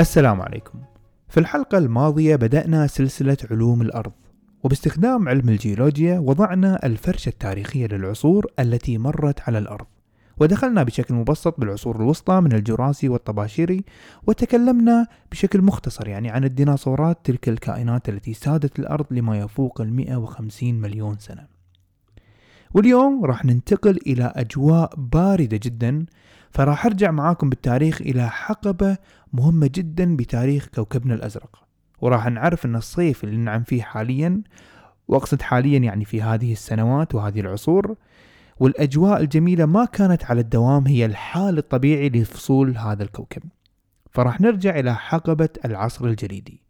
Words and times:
السلام 0.00 0.42
عليكم. 0.42 0.80
في 1.28 1.40
الحلقة 1.40 1.78
الماضية 1.78 2.36
بدأنا 2.36 2.86
سلسلة 2.86 3.36
علوم 3.50 3.82
الأرض 3.82 4.12
وباستخدام 4.64 5.28
علم 5.28 5.48
الجيولوجيا 5.48 6.18
وضعنا 6.18 6.86
الفرشة 6.86 7.28
التاريخية 7.28 7.86
للعصور 7.86 8.46
التي 8.58 8.98
مرت 8.98 9.40
على 9.40 9.58
الأرض 9.58 9.86
ودخلنا 10.40 10.82
بشكل 10.82 11.14
مبسط 11.14 11.60
بالعصور 11.60 11.96
الوسطى 11.96 12.40
من 12.40 12.52
الجراسي 12.52 13.08
والطباشيري 13.08 13.84
وتكلمنا 14.26 15.06
بشكل 15.30 15.62
مختصر 15.62 16.08
يعني 16.08 16.30
عن 16.30 16.44
الديناصورات 16.44 17.18
تلك 17.24 17.48
الكائنات 17.48 18.08
التي 18.08 18.34
سادت 18.34 18.78
الأرض 18.78 19.06
لما 19.10 19.38
يفوق 19.38 19.80
المئة 19.80 20.16
وخمسين 20.16 20.80
مليون 20.80 21.18
سنة. 21.18 21.46
واليوم 22.74 23.24
راح 23.24 23.44
ننتقل 23.44 23.98
إلى 24.06 24.32
أجواء 24.36 24.94
باردة 24.96 25.60
جدا 25.62 26.06
فراح 26.50 26.86
أرجع 26.86 27.10
معاكم 27.10 27.48
بالتاريخ 27.48 28.00
إلى 28.00 28.30
حقبة 28.30 28.96
مهمة 29.32 29.70
جدا 29.74 30.16
بتاريخ 30.16 30.66
كوكبنا 30.74 31.14
الأزرق. 31.14 31.64
وراح 32.00 32.26
نعرف 32.26 32.66
أن 32.66 32.76
الصيف 32.76 33.24
اللي 33.24 33.36
ننعم 33.36 33.62
فيه 33.62 33.82
حاليا 33.82 34.42
وأقصد 35.08 35.42
حاليا 35.42 35.78
يعني 35.78 36.04
في 36.04 36.22
هذه 36.22 36.52
السنوات 36.52 37.14
وهذه 37.14 37.40
العصور 37.40 37.96
والأجواء 38.60 39.20
الجميلة 39.20 39.66
ما 39.66 39.84
كانت 39.84 40.24
على 40.24 40.40
الدوام 40.40 40.86
هي 40.86 41.06
الحال 41.06 41.58
الطبيعي 41.58 42.08
لفصول 42.08 42.76
هذا 42.76 43.02
الكوكب. 43.02 43.42
فراح 44.10 44.40
نرجع 44.40 44.78
إلى 44.78 44.94
حقبة 44.94 45.48
العصر 45.64 46.04
الجليدي 46.04 46.62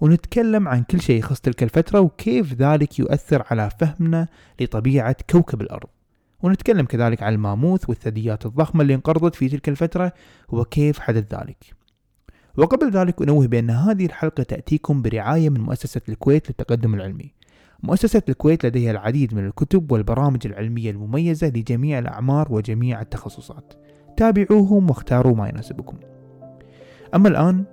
ونتكلم 0.00 0.68
عن 0.68 0.82
كل 0.82 1.00
شيء 1.00 1.18
يخص 1.18 1.40
تلك 1.40 1.62
الفترة 1.62 2.00
وكيف 2.00 2.54
ذلك 2.54 2.98
يؤثر 2.98 3.44
على 3.50 3.70
فهمنا 3.80 4.28
لطبيعة 4.60 5.16
كوكب 5.30 5.60
الأرض. 5.60 5.88
ونتكلم 6.42 6.86
كذلك 6.86 7.22
عن 7.22 7.32
الماموث 7.32 7.88
والثدييات 7.88 8.46
الضخمة 8.46 8.82
اللي 8.82 8.94
انقرضت 8.94 9.34
في 9.34 9.48
تلك 9.48 9.68
الفترة 9.68 10.12
وكيف 10.48 10.98
حدث 10.98 11.34
ذلك. 11.34 11.74
وقبل 12.58 12.90
ذلك 12.90 13.22
أنوه 13.22 13.46
بأن 13.46 13.70
هذه 13.70 14.06
الحلقة 14.06 14.42
تأتيكم 14.42 15.02
برعاية 15.02 15.50
من 15.50 15.60
مؤسسة 15.60 16.00
الكويت 16.08 16.48
للتقدم 16.48 16.94
العلمي. 16.94 17.32
مؤسسة 17.82 18.22
الكويت 18.28 18.66
لديها 18.66 18.90
العديد 18.90 19.34
من 19.34 19.46
الكتب 19.46 19.92
والبرامج 19.92 20.46
العلمية 20.46 20.90
المميزة 20.90 21.48
لجميع 21.48 21.98
الأعمار 21.98 22.48
وجميع 22.50 23.00
التخصصات. 23.00 23.72
تابعوهم 24.16 24.90
واختاروا 24.90 25.36
ما 25.36 25.48
يناسبكم. 25.48 25.96
أما 27.14 27.28
الآن 27.28 27.64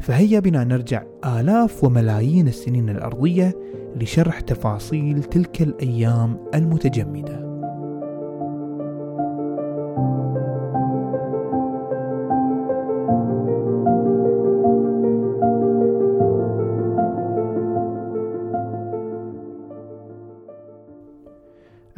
فهيا 0.00 0.40
بنا 0.40 0.64
نرجع 0.64 1.02
آلاف 1.24 1.84
وملايين 1.84 2.48
السنين 2.48 2.88
الأرضية 2.88 3.54
لشرح 3.96 4.40
تفاصيل 4.40 5.24
تلك 5.24 5.62
الأيام 5.62 6.38
المتجمدة. 6.54 7.55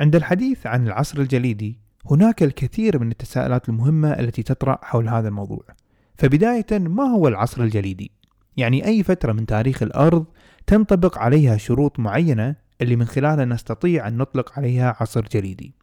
عند 0.09 0.17
الحديث 0.17 0.67
عن 0.67 0.87
العصر 0.87 1.21
الجليدي 1.21 1.79
هناك 2.11 2.43
الكثير 2.43 2.99
من 2.99 3.11
التساؤلات 3.11 3.69
المهمة 3.69 4.11
التي 4.11 4.43
تطرأ 4.43 4.79
حول 4.83 5.09
هذا 5.09 5.29
الموضوع. 5.29 5.65
فبداية 6.19 6.67
ما 6.71 7.03
هو 7.03 7.29
العصر 7.29 7.63
الجليدي؟ 7.63 8.11
يعني 8.57 8.87
أي 8.87 9.03
فترة 9.03 9.33
من 9.33 9.47
تاريخ 9.47 9.83
الأرض 9.83 10.25
تنطبق 10.67 11.19
عليها 11.19 11.57
شروط 11.57 11.99
معينة 11.99 12.57
اللي 12.81 12.97
من 12.97 13.05
خلالها 13.05 13.45
نستطيع 13.45 14.09
أن 14.09 14.17
نطلق 14.17 14.53
عليها 14.59 14.97
عصر 15.01 15.21
جليدي. 15.21 15.75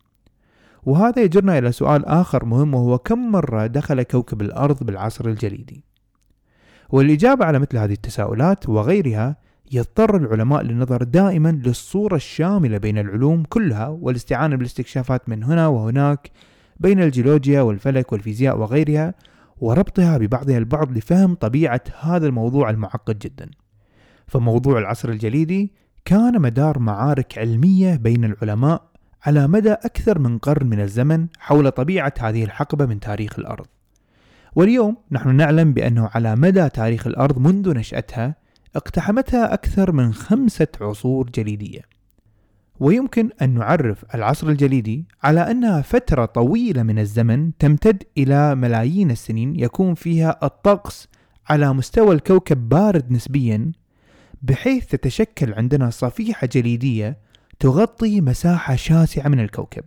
وهذا 0.84 1.22
يجرنا 1.22 1.58
إلى 1.58 1.72
سؤال 1.72 2.06
آخر 2.06 2.46
مهم 2.46 2.74
وهو 2.74 2.98
كم 2.98 3.32
مرة 3.32 3.68
دخل 3.68 4.04
كوكب 4.04 4.42
الأرض 4.42 4.84
بالعصر 4.84 5.26
الجليدي؟ 5.26 5.84
والإجابة 6.90 7.46
على 7.46 7.60
مثل 7.60 7.78
هذه 7.78 7.94
التساؤلات 7.94 8.70
وغيرها 8.70 9.36
يضطر 9.72 10.18
العلماء 10.18 10.62
للنظر 10.62 11.04
دائما 11.04 11.62
للصورة 11.66 12.16
الشاملة 12.16 12.78
بين 12.78 12.98
العلوم 12.98 13.44
كلها 13.44 13.88
والاستعانة 13.88 14.56
بالاستكشافات 14.56 15.30
من 15.30 15.44
هنا 15.44 15.68
وهناك 15.68 16.32
بين 16.80 17.02
الجيولوجيا 17.02 17.62
والفلك 17.62 18.12
والفيزياء 18.12 18.58
وغيرها 18.58 19.14
وربطها 19.58 20.18
ببعضها 20.18 20.58
البعض 20.58 20.98
لفهم 20.98 21.36
طبيعة 21.36 21.82
هذا 22.00 22.28
الموضوع 22.28 22.70
المعقد 22.70 23.20
جدا. 23.20 23.50
فموضوع 24.28 24.80
العصر 24.80 25.10
الجليدي 25.10 25.74
كان 26.06 26.42
مدار 26.42 26.80
معارك 26.80 27.38
علمية 27.38 27.96
بين 27.96 28.26
العلماء 28.26 28.84
على 29.26 29.48
مدى 29.48 29.72
أكثر 29.72 30.20
من 30.20 30.38
قرن 30.38 30.68
من 30.68 30.80
الزمن 30.80 31.28
حول 31.40 31.72
طبيعة 31.72 32.14
هذه 32.20 32.44
الحقبة 32.44 32.86
من 32.86 33.00
تاريخ 33.00 33.40
الأرض. 33.40 33.66
واليوم 34.56 34.98
نحن 35.12 35.36
نعلم 35.36 35.74
بأنه 35.74 36.10
على 36.16 36.36
مدى 36.36 36.70
تاريخ 36.70 37.08
الأرض 37.08 37.40
منذ 37.40 37.74
نشأتها 37.74 38.36
اقتحمتها 38.76 39.54
أكثر 39.54 39.92
من 39.92 40.14
خمسة 40.14 40.68
عصور 40.82 41.30
جليدية. 41.30 41.82
ويمكن 42.80 43.30
أن 43.42 43.50
نعرف 43.50 44.06
العصر 44.16 44.50
الجليدي 44.50 45.06
على 45.24 45.52
أنها 45.52 45.82
فترة 45.82 46.26
طويلة 46.26 46.84
من 46.84 47.00
الزمن 47.00 47.58
تمتد 47.58 48.04
إلى 48.18 48.56
ملايين 48.56 49.12
السنين 49.12 49.60
يكون 49.60 49.94
فيها 49.94 50.40
الطقس 50.44 51.08
على 51.50 51.74
مستوى 51.74 52.16
الكوكب 52.16 52.70
بارد 52.70 53.12
نسبيا 53.12 53.72
بحيث 54.42 54.86
تتشكل 54.86 55.54
عندنا 55.54 55.90
صفيحة 55.90 56.48
جليدية 56.48 57.18
تغطي 57.60 58.22
مساحة 58.22 58.76
شاسعة 58.76 59.28
من 59.28 59.40
الكوكب. 59.40 59.84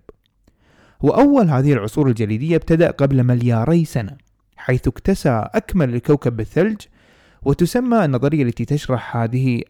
وأول 1.01 1.51
هذه 1.51 1.73
العصور 1.73 2.09
الجليدية 2.09 2.57
ابتدأ 2.57 2.91
قبل 2.91 3.25
ملياري 3.25 3.85
سنة 3.85 4.17
حيث 4.57 4.89
اكتسى 4.89 5.49
أكمل 5.55 5.95
الكوكب 5.95 6.37
بالثلج 6.37 6.81
وتسمى 7.43 8.05
النظرية 8.05 8.43
التي 8.43 8.65
تشرح 8.65 9.17
هذه 9.17 9.63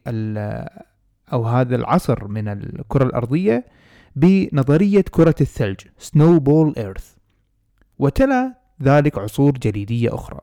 أو 1.32 1.44
هذا 1.44 1.76
العصر 1.76 2.28
من 2.28 2.48
الكرة 2.48 3.04
الأرضية 3.04 3.66
بنظرية 4.16 5.04
كرة 5.10 5.34
الثلج 5.40 5.80
Snowball 5.80 6.78
Earth. 6.78 7.18
وتلا 7.98 8.54
ذلك 8.82 9.18
عصور 9.18 9.52
جليدية 9.52 10.14
أخرى. 10.14 10.40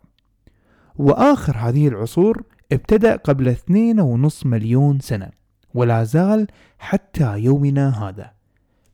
وآخر 0.95 1.57
هذه 1.57 1.87
العصور 1.87 2.43
ابتدأ 2.71 3.15
قبل 3.15 3.47
اثنين 3.47 3.99
ونص 3.99 4.45
مليون 4.45 4.99
سنة 4.99 5.29
ولا 5.73 6.03
زال 6.03 6.47
حتى 6.79 7.39
يومنا 7.39 8.09
هذا. 8.09 8.31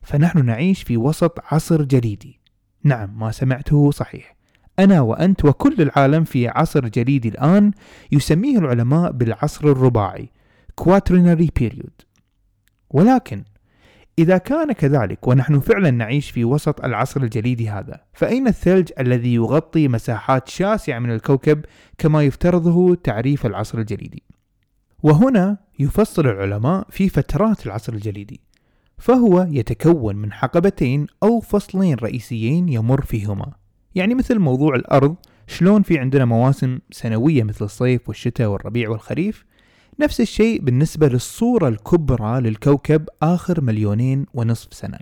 فنحن 0.02 0.44
نعيش 0.46 0.82
في 0.82 0.96
وسط 0.96 1.38
عصر 1.52 1.82
جليدي 1.82 2.40
نعم 2.84 3.18
ما 3.18 3.30
سمعته 3.30 3.90
صحيح. 3.90 4.36
أنا 4.78 5.00
وأنت 5.00 5.44
وكل 5.44 5.74
العالم 5.82 6.24
في 6.24 6.48
عصر 6.48 6.88
جليدي 6.88 7.28
الآن 7.28 7.70
يسميه 8.12 8.58
العلماء 8.58 9.12
بالعصر 9.12 9.68
الرباعي 9.68 10.30
Quaternary 10.80 11.48
Period. 11.60 12.04
ولكن 12.90 13.44
إذا 14.18 14.38
كان 14.38 14.72
كذلك 14.72 15.28
ونحن 15.28 15.60
فعلا 15.60 15.90
نعيش 15.90 16.30
في 16.30 16.44
وسط 16.44 16.84
العصر 16.84 17.22
الجليدي 17.22 17.70
هذا 17.70 18.00
فأين 18.12 18.48
الثلج 18.48 18.90
الذي 18.98 19.34
يغطي 19.34 19.88
مساحات 19.88 20.48
شاسعة 20.48 20.98
من 20.98 21.10
الكوكب 21.10 21.64
كما 21.98 22.22
يفترضه 22.22 22.94
تعريف 22.94 23.46
العصر 23.46 23.78
الجليدي 23.78 24.22
وهنا 25.02 25.58
يفصل 25.78 26.26
العلماء 26.26 26.86
في 26.90 27.08
فترات 27.08 27.66
العصر 27.66 27.92
الجليدي 27.92 28.40
فهو 28.98 29.46
يتكون 29.50 30.16
من 30.16 30.32
حقبتين 30.32 31.06
أو 31.22 31.40
فصلين 31.40 31.94
رئيسيين 31.94 32.68
يمر 32.68 33.00
فيهما. 33.00 33.52
يعني 33.94 34.14
مثل 34.14 34.38
موضوع 34.38 34.74
الأرض 34.74 35.16
شلون 35.46 35.82
في 35.82 35.98
عندنا 35.98 36.24
مواسم 36.24 36.78
سنوية 36.90 37.42
مثل 37.42 37.64
الصيف 37.64 38.08
والشتاء 38.08 38.48
والربيع 38.48 38.90
والخريف؟ 38.90 39.44
نفس 40.00 40.20
الشيء 40.20 40.60
بالنسبة 40.60 41.08
للصورة 41.08 41.68
الكبرى 41.68 42.40
للكوكب 42.40 43.08
آخر 43.22 43.60
مليونين 43.60 44.26
ونصف 44.34 44.74
سنة. 44.74 44.98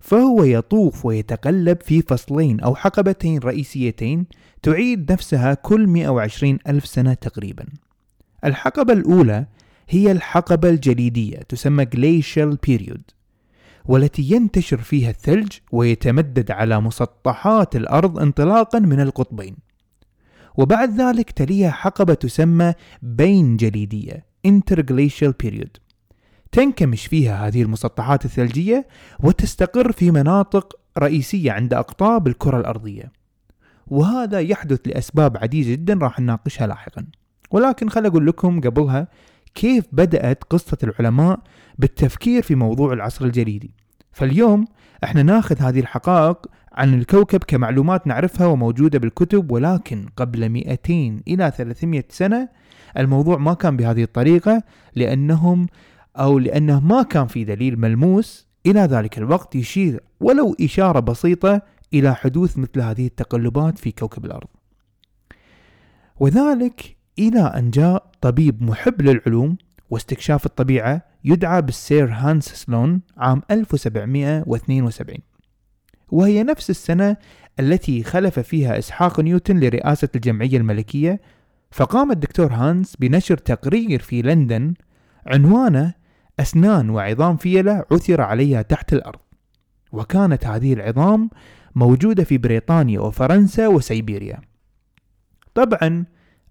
فهو 0.00 0.44
يطوف 0.44 1.06
ويتقلب 1.06 1.82
في 1.82 2.02
فصلين 2.02 2.60
أو 2.60 2.74
حقبتين 2.74 3.38
رئيسيتين 3.38 4.26
تعيد 4.62 5.12
نفسها 5.12 5.54
كل 5.54 5.86
120 5.86 6.58
ألف 6.68 6.86
سنة 6.86 7.14
تقريبا. 7.14 7.66
الحقبة 8.44 8.92
الأولى 8.92 9.46
هي 9.88 10.12
الحقبة 10.12 10.68
الجليدية 10.68 11.36
تسمى 11.36 11.84
Glacial 11.84 12.56
Period. 12.70 13.17
والتي 13.88 14.22
ينتشر 14.22 14.78
فيها 14.78 15.10
الثلج 15.10 15.52
ويتمدد 15.72 16.50
على 16.50 16.80
مسطحات 16.80 17.76
الأرض 17.76 18.18
انطلاقا 18.18 18.78
من 18.78 19.00
القطبين. 19.00 19.56
وبعد 20.56 21.00
ذلك 21.00 21.30
تليها 21.30 21.70
حقبة 21.70 22.14
تسمى 22.14 22.74
بين 23.02 23.56
جليدية 23.56 24.26
Interglacial 24.48 25.32
Period. 25.44 25.80
تنكمش 26.52 27.06
فيها 27.06 27.46
هذه 27.46 27.62
المسطحات 27.62 28.24
الثلجية 28.24 28.88
وتستقر 29.20 29.92
في 29.92 30.10
مناطق 30.10 30.80
رئيسية 30.98 31.52
عند 31.52 31.74
أقطاب 31.74 32.26
الكرة 32.26 32.60
الأرضية. 32.60 33.12
وهذا 33.86 34.40
يحدث 34.40 34.80
لأسباب 34.86 35.36
عديدة 35.36 35.70
جدا 35.70 35.94
راح 35.94 36.20
نناقشها 36.20 36.66
لاحقا. 36.66 37.06
ولكن 37.50 37.88
خل 37.88 38.06
أقول 38.06 38.26
لكم 38.26 38.60
قبلها 38.60 39.08
كيف 39.54 39.84
بدأت 39.92 40.44
قصة 40.44 40.78
العلماء 40.82 41.40
بالتفكير 41.78 42.42
في 42.42 42.54
موضوع 42.54 42.92
العصر 42.92 43.24
الجليدي 43.24 43.70
فاليوم 44.12 44.64
إحنا 45.04 45.22
ناخذ 45.22 45.62
هذه 45.62 45.80
الحقائق 45.80 46.46
عن 46.72 46.94
الكوكب 46.94 47.44
كمعلومات 47.44 48.06
نعرفها 48.06 48.46
وموجودة 48.46 48.98
بالكتب 48.98 49.52
ولكن 49.52 50.06
قبل 50.16 50.48
200 50.48 51.16
إلى 51.28 51.52
300 51.56 52.04
سنة 52.08 52.48
الموضوع 52.98 53.38
ما 53.38 53.54
كان 53.54 53.76
بهذه 53.76 54.02
الطريقة 54.02 54.62
لأنهم 54.94 55.66
أو 56.16 56.38
لأنه 56.38 56.80
ما 56.80 57.02
كان 57.02 57.26
في 57.26 57.44
دليل 57.44 57.80
ملموس. 57.80 58.48
إلى 58.66 58.80
ذلك 58.80 59.18
الوقت 59.18 59.56
يشير 59.56 60.00
ولو 60.20 60.56
إشارة 60.60 61.00
بسيطة 61.00 61.62
إلى 61.94 62.14
حدوث 62.14 62.58
مثل 62.58 62.80
هذه 62.80 63.06
التقلبات 63.06 63.78
في 63.78 63.90
كوكب 63.90 64.24
الأرض. 64.24 64.48
وذلك 66.20 66.96
إلى 67.18 67.40
أن 67.40 67.70
جاء 67.70 68.10
طبيب 68.20 68.62
محب 68.62 69.02
للعلوم 69.02 69.56
واستكشاف 69.90 70.46
الطبيعة 70.46 71.02
يدعى 71.24 71.62
بالسير 71.62 72.08
هانس 72.12 72.48
سلون 72.48 73.00
عام 73.16 73.42
1772 73.50 75.16
وهي 76.10 76.42
نفس 76.42 76.70
السنة 76.70 77.16
التي 77.60 78.02
خلف 78.02 78.38
فيها 78.38 78.78
إسحاق 78.78 79.20
نيوتن 79.20 79.60
لرئاسة 79.60 80.08
الجمعية 80.14 80.56
الملكية 80.56 81.20
فقام 81.70 82.10
الدكتور 82.10 82.52
هانس 82.52 82.96
بنشر 82.96 83.36
تقرير 83.36 84.02
في 84.02 84.22
لندن 84.22 84.74
عنوانه 85.26 85.94
أسنان 86.40 86.90
وعظام 86.90 87.36
فيلة 87.36 87.84
عثر 87.92 88.20
عليها 88.20 88.62
تحت 88.62 88.92
الأرض. 88.92 89.20
وكانت 89.92 90.46
هذه 90.46 90.72
العظام 90.72 91.30
موجودة 91.74 92.24
في 92.24 92.38
بريطانيا 92.38 93.00
وفرنسا 93.00 93.66
وسيبيريا. 93.66 94.40
طبعا 95.54 96.04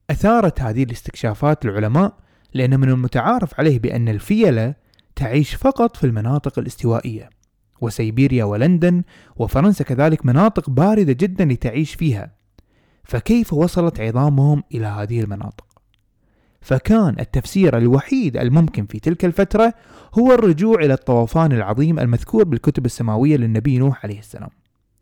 أثارت 0.10 0.62
هذه 0.62 0.84
الاستكشافات 0.84 1.66
العلماء 1.66 2.14
لأن 2.54 2.80
من 2.80 2.90
المتعارف 2.90 3.60
عليه 3.60 3.80
بأن 3.80 4.10
الفيلة 4.10 4.76
تعيش 5.16 5.56
فقط 5.56 5.98
في 5.98 6.04
المناطق 6.04 6.60
الاستوائية 6.60 7.30
وسيبيريا 7.82 8.44
ولندن 8.44 9.04
وفرنسا 9.36 9.84
كذلك 9.84 10.26
مناطق 10.26 10.70
باردة 10.70 11.14
جدا 11.14 11.46
لتعيش 11.46 11.96
فيها 11.96 12.32
فكيف 13.04 13.54
وصلت 13.54 14.00
عظامهم 14.00 14.64
إلى 14.74 14.86
هذه 14.86 15.22
المناطق؟ 15.22 15.66
فكان 16.62 17.16
التفسير 17.20 17.78
الوحيد 17.78 18.38
الممكن 18.38 18.86
في 18.86 19.00
تلك 19.00 19.26
الفترة 19.26 19.74
هو 20.20 20.34
الرجوع 20.34 20.80
إلى 20.80 20.94
الطوفان 20.94 21.52
العظيم 21.52 22.00
المذكور 22.00 22.44
بالكتب 22.44 22.86
السماوية 22.86 23.38
للنبي 23.38 23.78
نوح 23.78 24.06
عليه 24.06 24.20
السلام 24.20 24.50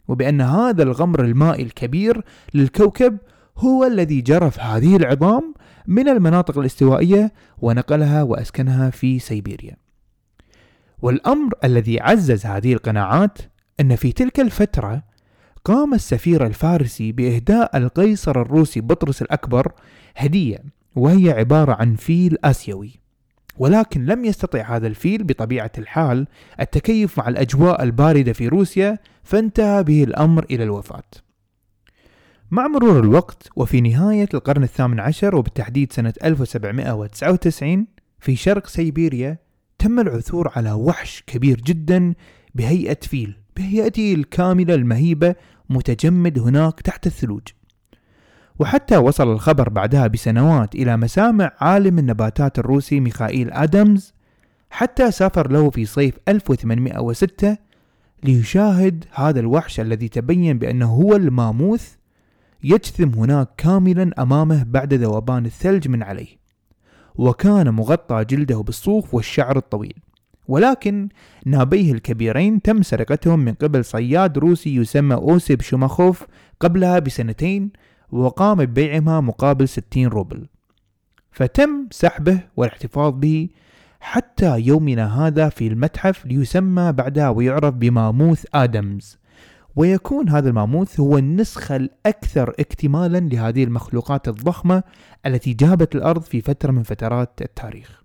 وبأن 0.07 0.41
هذا 0.41 0.83
الغمر 0.83 1.25
المائي 1.25 1.63
الكبير 1.63 2.23
للكوكب 2.53 3.17
هو 3.57 3.83
الذي 3.83 4.21
جرف 4.21 4.59
هذه 4.59 4.95
العظام 4.95 5.53
من 5.87 6.09
المناطق 6.09 6.57
الاستوائية 6.57 7.33
ونقلها 7.57 8.23
وأسكنها 8.23 8.89
في 8.89 9.19
سيبيريا. 9.19 9.75
والأمر 11.01 11.53
الذي 11.63 12.01
عزز 12.01 12.45
هذه 12.45 12.73
القناعات 12.73 13.37
أن 13.79 13.95
في 13.95 14.11
تلك 14.11 14.39
الفترة 14.39 15.03
قام 15.65 15.93
السفير 15.93 16.45
الفارسي 16.45 17.11
بإهداء 17.11 17.77
القيصر 17.77 18.41
الروسي 18.41 18.81
بطرس 18.81 19.21
الأكبر 19.21 19.71
هدية 20.17 20.63
وهي 20.95 21.31
عبارة 21.31 21.73
عن 21.73 21.95
فيل 21.95 22.37
آسيوي. 22.43 22.99
ولكن 23.57 24.05
لم 24.05 24.25
يستطع 24.25 24.75
هذا 24.75 24.87
الفيل 24.87 25.23
بطبيعة 25.23 25.71
الحال 25.77 26.27
التكيف 26.59 27.17
مع 27.17 27.27
الأجواء 27.27 27.83
الباردة 27.83 28.33
في 28.33 28.47
روسيا 28.47 28.99
فانتهى 29.23 29.83
به 29.83 30.03
الأمر 30.03 30.45
إلى 30.51 30.63
الوفاة. 30.63 31.24
مع 32.51 32.67
مرور 32.67 32.99
الوقت 32.99 33.49
وفي 33.55 33.81
نهاية 33.81 34.29
القرن 34.33 34.63
الثامن 34.63 34.99
عشر 34.99 35.35
وبالتحديد 35.35 35.93
سنة 35.93 36.13
1799 36.23 37.87
في 38.19 38.35
شرق 38.35 38.67
سيبيريا 38.67 39.37
تم 39.79 39.99
العثور 39.99 40.51
على 40.55 40.71
وحش 40.71 41.23
كبير 41.27 41.61
جدا 41.61 42.13
بهيئة 42.55 42.99
فيل 43.01 43.37
بهيئته 43.57 44.13
الكاملة 44.13 44.73
المهيبة 44.75 45.35
متجمد 45.69 46.39
هناك 46.39 46.81
تحت 46.81 47.07
الثلوج. 47.07 47.41
وحتى 48.59 48.97
وصل 48.97 49.31
الخبر 49.31 49.69
بعدها 49.69 50.07
بسنوات 50.07 50.75
إلى 50.75 50.97
مسامع 50.97 51.51
عالم 51.59 51.99
النباتات 51.99 52.59
الروسي 52.59 52.99
ميخائيل 52.99 53.51
آدمز 53.51 54.13
حتى 54.69 55.11
سافر 55.11 55.51
له 55.51 55.69
في 55.69 55.85
صيف 55.85 56.17
1806 56.27 57.57
ليشاهد 58.23 59.05
هذا 59.11 59.39
الوحش 59.39 59.79
الذي 59.79 60.07
تبين 60.07 60.59
بأنه 60.59 60.85
هو 60.85 61.15
الماموث 61.15 61.95
يجثم 62.63 63.09
هناك 63.09 63.49
كاملا 63.57 64.21
أمامه 64.21 64.63
بعد 64.63 64.93
ذوبان 64.93 65.45
الثلج 65.45 65.87
من 65.87 66.03
عليه 66.03 66.37
وكان 67.15 67.69
مغطى 67.69 68.25
جلده 68.25 68.61
بالصوف 68.61 69.13
والشعر 69.13 69.57
الطويل. 69.57 69.93
ولكن 70.47 71.09
نابيه 71.45 71.91
الكبيرين 71.91 72.61
تم 72.61 72.81
سرقتهم 72.81 73.39
من 73.39 73.53
قبل 73.53 73.85
صياد 73.85 74.37
روسي 74.37 74.75
يسمى 74.75 75.15
أوسيب 75.15 75.61
شوماخوف 75.61 76.25
قبلها 76.59 76.99
بسنتين 76.99 77.71
وقام 78.11 78.57
ببيعهما 78.57 79.21
مقابل 79.21 79.67
60 79.67 80.07
روبل. 80.07 80.47
فتم 81.31 81.87
سحبه 81.91 82.39
والاحتفاظ 82.57 83.13
به 83.13 83.49
حتى 83.99 84.59
يومنا 84.59 85.27
هذا 85.27 85.49
في 85.49 85.67
المتحف 85.67 86.25
ليسمى 86.25 86.91
بعدها 86.91 87.29
ويعرف 87.29 87.73
بماموث 87.73 88.45
آدمز. 88.53 89.17
ويكون 89.75 90.29
هذا 90.29 90.49
الماموث 90.49 90.99
هو 90.99 91.17
النسخة 91.17 91.75
الأكثر 91.75 92.53
اكتمالا 92.59 93.17
لهذه 93.17 93.63
المخلوقات 93.63 94.27
الضخمة 94.27 94.83
التي 95.25 95.53
جابت 95.53 95.95
الأرض 95.95 96.21
في 96.21 96.41
فترة 96.41 96.71
من 96.71 96.83
فترات 96.83 97.41
التاريخ. 97.41 98.03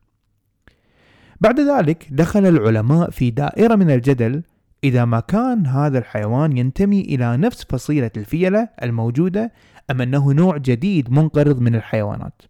بعد 1.41 1.61
ذلك 1.61 2.07
دخل 2.11 2.47
العلماء 2.47 3.11
في 3.11 3.31
دائرة 3.31 3.75
من 3.75 3.91
الجدل 3.91 4.43
إذا 4.85 5.05
ما 5.05 5.21
كان 5.21 5.67
هذا 5.67 5.99
الحيوان 5.99 6.57
ينتمي 6.57 7.01
إلى 7.01 7.37
نفس 7.37 7.65
فصيلة 7.65 8.11
الفيلة 8.17 8.69
الموجودة 8.83 9.53
أم 9.91 10.01
أنه 10.01 10.33
نوع 10.33 10.57
جديد 10.57 11.11
منقرض 11.11 11.61
من 11.61 11.75
الحيوانات. 11.75 12.43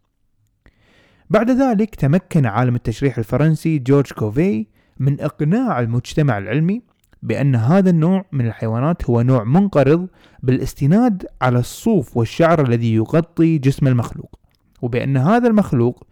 بعد 1.31 1.51
ذلك 1.51 1.95
تمكن 1.95 2.47
عالم 2.47 2.75
التشريح 2.75 3.19
الفرنسي 3.19 3.79
جورج 3.79 4.13
كوفي 4.13 4.67
من 4.99 5.21
إقناع 5.21 5.81
المجتمع 5.81 6.39
العلمي 6.39 6.83
بأن 7.23 7.55
هذا 7.55 7.91
النوع 7.91 8.25
من 8.33 8.47
الحيوانات 8.47 9.11
هو 9.11 9.23
نوع 9.23 9.45
منقرض 9.45 10.09
بالاستناد 10.43 11.27
على 11.43 11.59
الصوف 11.59 12.17
والشعر 12.17 12.67
الذي 12.67 12.95
يغطي 12.95 13.59
جسم 13.59 13.87
المخلوق. 13.87 14.39
وبأن 14.83 15.17
هذا 15.17 15.49
المخلوق 15.49 16.07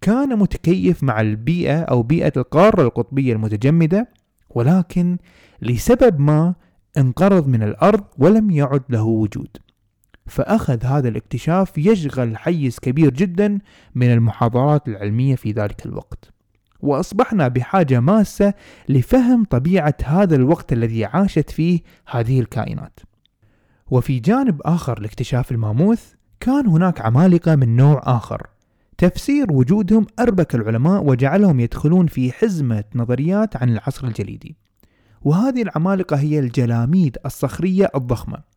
كان 0.00 0.38
متكيف 0.38 1.02
مع 1.02 1.20
البيئة 1.20 1.80
أو 1.80 2.02
بيئة 2.02 2.32
القارة 2.36 2.82
القطبية 2.82 3.32
المتجمدة 3.32 4.08
ولكن 4.50 5.18
لسبب 5.62 6.20
ما 6.20 6.54
انقرض 6.96 7.48
من 7.48 7.62
الأرض 7.62 8.04
ولم 8.18 8.50
يعد 8.50 8.82
له 8.88 9.02
وجود. 9.02 9.48
فأخذ 10.26 10.84
هذا 10.84 11.08
الاكتشاف 11.08 11.78
يشغل 11.78 12.36
حيز 12.36 12.78
كبير 12.78 13.10
جدا 13.10 13.58
من 13.94 14.12
المحاضرات 14.12 14.88
العلمية 14.88 15.36
في 15.36 15.52
ذلك 15.52 15.86
الوقت. 15.86 16.35
وأصبحنا 16.86 17.48
بحاجة 17.48 18.00
ماسة 18.00 18.54
لفهم 18.88 19.44
طبيعة 19.44 19.94
هذا 20.04 20.36
الوقت 20.36 20.72
الذي 20.72 21.04
عاشت 21.04 21.50
فيه 21.50 21.80
هذه 22.10 22.40
الكائنات. 22.40 23.00
وفي 23.90 24.18
جانب 24.18 24.60
آخر 24.64 25.00
لاكتشاف 25.00 25.52
الماموث 25.52 26.12
كان 26.40 26.66
هناك 26.66 27.00
عمالقة 27.00 27.56
من 27.56 27.76
نوع 27.76 28.02
آخر. 28.04 28.46
تفسير 28.98 29.52
وجودهم 29.52 30.06
أربك 30.20 30.54
العلماء 30.54 31.04
وجعلهم 31.04 31.60
يدخلون 31.60 32.06
في 32.06 32.32
حزمة 32.32 32.84
نظريات 32.94 33.56
عن 33.56 33.68
العصر 33.68 34.06
الجليدي. 34.06 34.56
وهذه 35.22 35.62
العمالقة 35.62 36.16
هي 36.16 36.38
الجلاميد 36.38 37.18
الصخرية 37.26 37.90
الضخمة. 37.94 38.55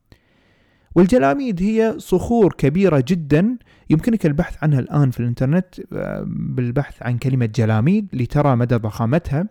والجلاميد 0.95 1.61
هي 1.61 1.95
صخور 1.97 2.53
كبيرة 2.53 3.03
جدا. 3.07 3.57
يمكنك 3.89 4.25
البحث 4.25 4.63
عنها 4.63 4.79
الآن 4.79 5.11
في 5.11 5.19
الإنترنت 5.19 5.65
آه، 5.93 6.23
بالبحث 6.27 7.03
عن 7.03 7.17
كلمة 7.17 7.45
جلاميد 7.45 8.07
لترى 8.13 8.55
مدى 8.55 8.75
ضخامتها. 8.75 9.45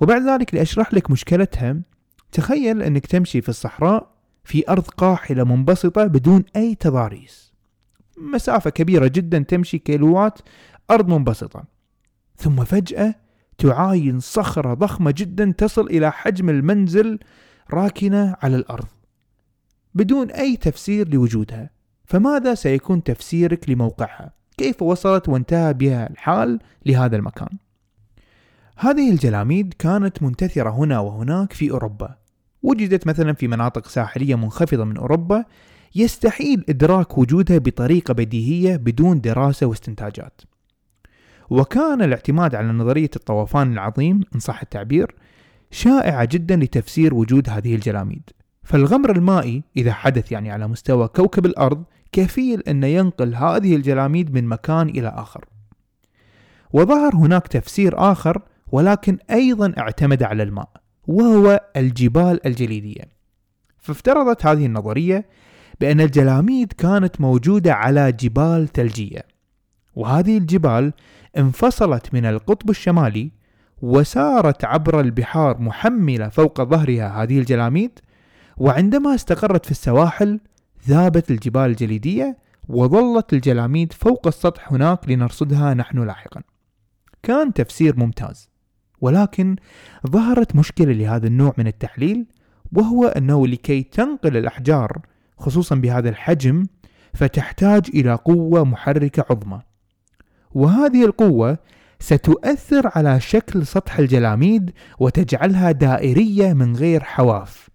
وبعد 0.00 0.22
ذلك 0.22 0.54
لأشرح 0.54 0.94
لك 0.94 1.10
مشكلتها 1.10 1.76
تخيل 2.32 2.82
أنك 2.82 3.06
تمشي 3.06 3.40
في 3.40 3.48
الصحراء 3.48 4.14
في 4.44 4.68
أرض 4.68 4.82
قاحلة 4.82 5.44
منبسطة 5.44 6.04
بدون 6.06 6.44
أي 6.56 6.74
تضاريس. 6.74 7.52
مسافة 8.18 8.70
كبيرة 8.70 9.06
جدا 9.06 9.38
تمشي 9.38 9.78
كيلوات 9.78 10.38
أرض 10.90 11.08
منبسطة. 11.08 11.64
ثم 12.36 12.64
فجأة 12.64 13.14
تعاين 13.58 14.20
صخرة 14.20 14.74
ضخمة 14.74 15.14
جدا 15.16 15.54
تصل 15.58 15.86
إلى 15.86 16.12
حجم 16.12 16.48
المنزل 16.48 17.18
راكنة 17.72 18.36
على 18.42 18.56
الأرض. 18.56 18.86
بدون 19.94 20.30
أي 20.30 20.56
تفسير 20.56 21.08
لوجودها 21.08 21.70
فماذا 22.04 22.54
سيكون 22.54 23.02
تفسيرك 23.02 23.70
لموقعها؟ 23.70 24.32
كيف 24.56 24.82
وصلت 24.82 25.28
وانتهى 25.28 25.74
بها 25.74 26.10
الحال 26.10 26.58
لهذا 26.86 27.16
المكان؟ 27.16 27.58
هذه 28.78 29.10
الجلاميد 29.10 29.74
كانت 29.78 30.22
منتثرة 30.22 30.70
هنا 30.70 30.98
وهناك 30.98 31.52
في 31.52 31.70
أوروبا 31.70 32.16
وجدت 32.62 33.06
مثلا 33.06 33.32
في 33.32 33.48
مناطق 33.48 33.88
ساحلية 33.88 34.34
منخفضة 34.34 34.84
من 34.84 34.96
أوروبا 34.96 35.44
يستحيل 35.94 36.64
إدراك 36.68 37.18
وجودها 37.18 37.58
بطريقة 37.58 38.14
بديهية 38.14 38.76
بدون 38.76 39.20
دراسة 39.20 39.66
واستنتاجات 39.66 40.40
وكان 41.50 42.02
الاعتماد 42.02 42.54
على 42.54 42.68
نظرية 42.68 43.10
الطوفان 43.16 43.72
العظيم 43.72 44.20
إن 44.34 44.40
صح 44.40 44.62
التعبير 44.62 45.14
شائعة 45.70 46.24
جدا 46.24 46.56
لتفسير 46.56 47.14
وجود 47.14 47.48
هذه 47.48 47.74
الجلاميد 47.74 48.30
فالغمر 48.64 49.10
المائي 49.10 49.62
إذا 49.76 49.92
حدث 49.92 50.32
يعني 50.32 50.50
على 50.50 50.68
مستوى 50.68 51.08
كوكب 51.08 51.46
الأرض 51.46 51.84
كفيل 52.12 52.62
أن 52.68 52.84
ينقل 52.84 53.34
هذه 53.34 53.76
الجلاميد 53.76 54.34
من 54.34 54.44
مكان 54.44 54.88
إلى 54.88 55.08
آخر. 55.08 55.44
وظهر 56.72 57.14
هناك 57.14 57.46
تفسير 57.46 58.12
آخر 58.12 58.42
ولكن 58.72 59.18
أيضا 59.30 59.74
اعتمد 59.78 60.22
على 60.22 60.42
الماء 60.42 60.68
وهو 61.06 61.60
الجبال 61.76 62.46
الجليدية. 62.46 63.02
فافترضت 63.78 64.46
هذه 64.46 64.66
النظرية 64.66 65.26
بأن 65.80 66.00
الجلاميد 66.00 66.72
كانت 66.72 67.20
موجودة 67.20 67.74
على 67.74 68.12
جبال 68.12 68.68
ثلجية 68.74 69.22
وهذه 69.94 70.38
الجبال 70.38 70.92
انفصلت 71.38 72.14
من 72.14 72.26
القطب 72.26 72.70
الشمالي 72.70 73.30
وسارت 73.82 74.64
عبر 74.64 75.00
البحار 75.00 75.60
محملة 75.60 76.28
فوق 76.28 76.62
ظهرها 76.62 77.22
هذه 77.22 77.38
الجلاميد 77.38 77.98
وعندما 78.56 79.14
استقرت 79.14 79.64
في 79.64 79.70
السواحل 79.70 80.40
ذابت 80.88 81.30
الجبال 81.30 81.62
الجليدية 81.62 82.38
وظلت 82.68 83.32
الجلاميد 83.32 83.92
فوق 83.92 84.26
السطح 84.26 84.72
هناك 84.72 85.08
لنرصدها 85.08 85.74
نحن 85.74 86.06
لاحقا. 86.06 86.42
كان 87.22 87.52
تفسير 87.52 87.96
ممتاز 87.96 88.48
ولكن 89.00 89.56
ظهرت 90.06 90.56
مشكلة 90.56 90.92
لهذا 90.92 91.26
النوع 91.26 91.54
من 91.58 91.66
التحليل 91.66 92.26
وهو 92.72 93.06
أنه 93.06 93.46
لكي 93.46 93.82
تنقل 93.82 94.36
الأحجار 94.36 95.00
خصوصا 95.38 95.74
بهذا 95.74 96.08
الحجم 96.08 96.66
فتحتاج 97.14 97.90
إلى 97.94 98.14
قوة 98.14 98.64
محركة 98.64 99.24
عظمى. 99.30 99.60
وهذه 100.54 101.04
القوة 101.04 101.58
ستؤثر 102.00 102.90
على 102.94 103.20
شكل 103.20 103.66
سطح 103.66 103.98
الجلاميد 103.98 104.72
وتجعلها 104.98 105.72
دائرية 105.72 106.52
من 106.52 106.76
غير 106.76 107.04
حواف. 107.04 107.70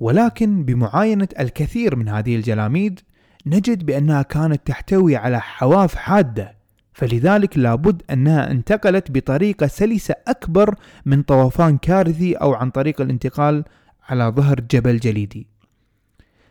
ولكن 0.00 0.64
بمعاينة 0.64 1.28
الكثير 1.40 1.96
من 1.96 2.08
هذه 2.08 2.36
الجلاميد 2.36 3.00
نجد 3.46 3.86
بأنها 3.86 4.22
كانت 4.22 4.66
تحتوي 4.66 5.16
على 5.16 5.40
حواف 5.40 5.94
حادة 5.94 6.58
فلذلك 6.98 7.58
لابد 7.58 8.02
أنها 8.10 8.50
انتقلت 8.50 9.10
بطريقة 9.10 9.66
سلسة 9.66 10.14
أكبر 10.28 10.74
من 11.06 11.22
طوفان 11.22 11.78
كارثي 11.78 12.34
أو 12.34 12.54
عن 12.54 12.70
طريق 12.70 13.00
الانتقال 13.00 13.64
على 14.08 14.24
ظهر 14.24 14.60
جبل 14.60 14.98
جليدي. 14.98 15.46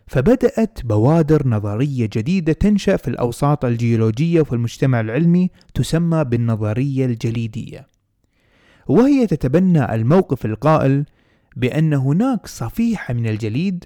فبدأت 0.08 0.86
بوادر 0.86 1.48
نظرية 1.48 2.10
جديدة 2.14 2.54
تنشأ 2.54 2.98
في 2.98 3.08
الأوساط 3.08 3.66
الجيولوجية 3.66 4.42
وفي 4.42 4.54
المجتمع 4.54 5.00
العلمي 5.00 5.50
تسمى 5.74 6.24
بالنظرية 6.24 7.06
الجليدية. 7.06 7.88
وهي 8.88 9.28
تتبنى 9.28 9.96
الموقف 9.96 10.46
القائل 10.46 11.06
بأن 11.58 11.94
هناك 11.94 12.48
صفيحة 12.48 13.14
من 13.14 13.28
الجليد 13.28 13.86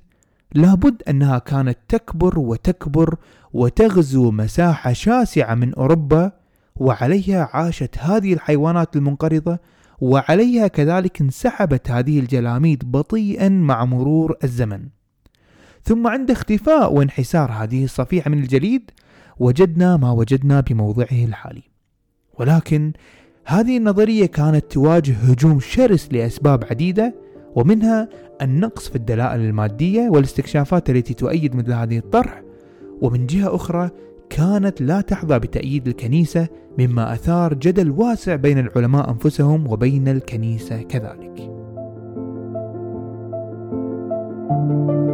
لابد 0.55 1.03
أنها 1.09 1.37
كانت 1.37 1.77
تكبر 1.87 2.39
وتكبر 2.39 3.15
وتغزو 3.53 4.31
مساحة 4.31 4.93
شاسعة 4.93 5.55
من 5.55 5.73
أوروبا 5.73 6.31
وعليها 6.75 7.49
عاشت 7.53 7.97
هذه 7.97 8.33
الحيوانات 8.33 8.95
المنقرضة 8.95 9.59
وعليها 10.01 10.67
كذلك 10.67 11.21
انسحبت 11.21 11.91
هذه 11.91 12.19
الجلاميد 12.19 12.91
بطيئا 12.91 13.49
مع 13.49 13.85
مرور 13.85 14.35
الزمن. 14.43 14.87
ثم 15.83 16.07
عند 16.07 16.31
اختفاء 16.31 16.93
وانحسار 16.93 17.51
هذه 17.51 17.83
الصفيحة 17.83 18.29
من 18.29 18.39
الجليد 18.39 18.91
وجدنا 19.39 19.97
ما 19.97 20.11
وجدنا 20.11 20.59
بموضعه 20.59 21.25
الحالي. 21.25 21.63
ولكن 22.39 22.93
هذه 23.45 23.77
النظرية 23.77 24.25
كانت 24.25 24.71
تواجه 24.71 25.13
هجوم 25.13 25.59
شرس 25.59 26.09
لأسباب 26.11 26.63
عديدة 26.63 27.30
ومنها 27.55 28.09
النقص 28.41 28.89
في 28.89 28.95
الدلائل 28.95 29.41
المادية 29.41 30.09
والاستكشافات 30.09 30.89
التي 30.89 31.13
تؤيد 31.13 31.55
مثل 31.55 31.73
هذه 31.73 31.97
الطرح 31.97 32.43
ومن 33.01 33.25
جهة 33.25 33.55
أخرى 33.55 33.89
كانت 34.29 34.81
لا 34.81 35.01
تحظى 35.01 35.39
بتأييد 35.39 35.87
الكنيسة 35.87 36.47
مما 36.79 37.13
أثار 37.13 37.53
جدل 37.53 37.91
واسع 37.91 38.35
بين 38.35 38.59
العلماء 38.59 39.09
أنفسهم 39.11 39.67
وبين 39.67 40.07
الكنيسة 40.07 40.81
كذلك. 40.81 41.51
الآن 44.51 45.10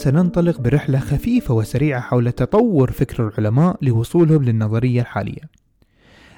سننطلق 0.00 0.60
برحلة 0.60 0.98
خفيفة 0.98 1.54
وسريعة 1.54 2.00
حول 2.00 2.32
تطور 2.32 2.90
فكر 2.90 3.28
العلماء 3.28 3.76
لوصولهم 3.82 4.42
للنظرية 4.42 5.00
الحالية. 5.00 5.50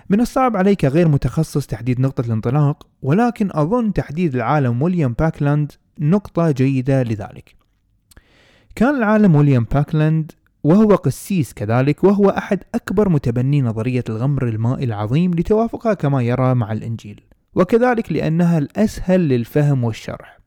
من 0.09 0.21
الصعب 0.21 0.57
عليك 0.57 0.85
غير 0.85 1.09
متخصص 1.09 1.66
تحديد 1.66 2.00
نقطة 2.00 2.26
الانطلاق، 2.26 2.87
ولكن 3.02 3.49
أظن 3.52 3.92
تحديد 3.92 4.35
العالم 4.35 4.83
ويليام 4.83 5.12
باكلاند 5.12 5.73
نقطة 5.99 6.50
جيدة 6.50 7.02
لذلك. 7.02 7.54
كان 8.75 8.97
العالم 8.97 9.37
ويليام 9.37 9.66
باكلاند 9.73 10.33
وهو 10.64 10.95
قسيس 10.95 11.52
كذلك 11.52 12.04
وهو 12.04 12.31
أحد 12.31 12.64
أكبر 12.75 13.09
متبني 13.09 13.62
نظرية 13.62 14.04
الغمر 14.09 14.49
المائي 14.49 14.85
العظيم 14.85 15.35
لتوافقها 15.35 15.95
كما 15.95 16.23
يرى 16.23 16.54
مع 16.54 16.73
الإنجيل، 16.73 17.21
وكذلك 17.54 18.12
لأنها 18.12 18.59
الأسهل 18.59 19.21
للفهم 19.21 19.85
والشرح. 19.85 20.42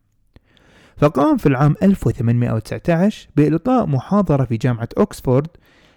فقام 0.98 1.38
في 1.38 1.46
العام 1.46 1.76
1819 1.84 3.28
بإلقاء 3.36 3.86
محاضرة 3.86 4.46
في 4.46 4.58
جامعة 4.58 4.90
أكسفورد 4.98 5.48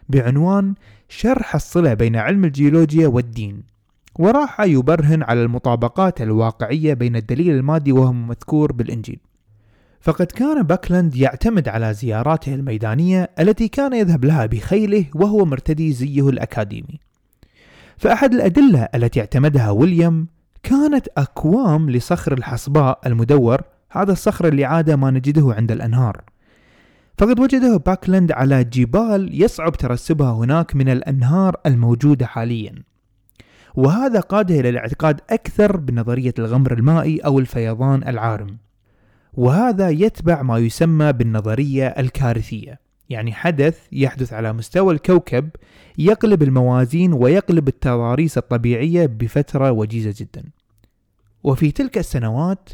بعنوان 0.09 0.75
شرح 1.09 1.55
الصلة 1.55 1.95
بين 1.95 2.17
علم 2.17 2.45
الجيولوجيا 2.45 3.07
والدين 3.09 3.63
وراح 4.19 4.61
يبرهن 4.61 5.23
على 5.23 5.43
المطابقات 5.43 6.23
الواقعية 6.23 6.95
بين 6.95 7.17
الدليل 7.17 7.51
المادي 7.51 7.93
وهو 7.93 8.13
مذكور 8.13 8.73
بالإنجيل. 8.73 9.19
فقد 10.01 10.27
كان 10.27 10.63
باكلاند 10.63 11.17
يعتمد 11.17 11.69
على 11.69 11.95
زياراته 11.95 12.55
الميدانية 12.55 13.31
التي 13.41 13.69
كان 13.69 13.93
يذهب 13.93 14.25
لها 14.25 14.47
بخيله 14.47 15.05
وهو 15.15 15.45
مرتدي 15.45 15.93
زيه 15.93 16.29
الأكاديمي. 16.29 17.01
فأحد 17.97 18.35
الأدلة 18.35 18.89
التي 18.95 19.21
اعتمدها 19.21 19.71
ويليام 19.71 20.27
كانت 20.63 21.09
أكوام 21.17 21.91
لصخر 21.91 22.33
الحصباء 22.33 23.01
المدور 23.07 23.61
هذا 23.91 24.13
الصخر 24.13 24.49
اللي 24.49 24.65
عادة 24.65 24.97
ما 24.97 25.11
نجده 25.11 25.55
عند 25.57 25.73
الأنهار. 25.73 26.23
فقد 27.19 27.41
وجده 27.41 27.77
باكلاند 27.77 28.33
على 28.33 28.65
جبال 28.65 29.43
يصعب 29.43 29.73
ترسبها 29.73 30.33
هناك 30.33 30.77
من 30.77 30.89
الأنهار 30.89 31.57
الموجودة 31.67 32.27
حاليا. 32.27 32.75
وهذا 33.75 34.21
قاده 34.21 34.61
إلى 34.61 34.69
الاعتقاد 34.69 35.21
أكثر 35.31 35.77
بنظرية 35.77 36.35
الغمر 36.39 36.73
المائي 36.73 37.19
أو 37.19 37.39
الفيضان 37.39 38.09
العارم. 38.09 38.57
وهذا 39.35 39.89
يتبع 39.89 40.43
ما 40.43 40.59
يسمى 40.59 41.13
بالنظرية 41.13 41.87
الكارثية 41.87 42.81
يعني 43.11 43.33
حدث 43.33 43.79
يحدث 43.93 44.33
على 44.33 44.53
مستوى 44.53 44.95
الكوكب 44.95 45.51
يقلب 45.99 46.43
الموازين 46.43 47.13
ويقلب 47.13 47.69
التضاريس 47.69 48.39
الطبيعية 48.39 49.07
بفترة 49.07 49.71
وجيزة 49.71 50.15
جدا. 50.17 50.45
وفي 51.45 51.71
تلك 51.71 51.99
السنوات 51.99 52.69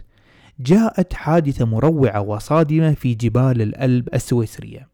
جاءت 0.58 1.12
حادثة 1.12 1.64
مروعة 1.64 2.20
وصادمة 2.20 2.94
في 2.94 3.14
جبال 3.14 3.62
الألب 3.62 4.08
السويسرية. 4.14 4.88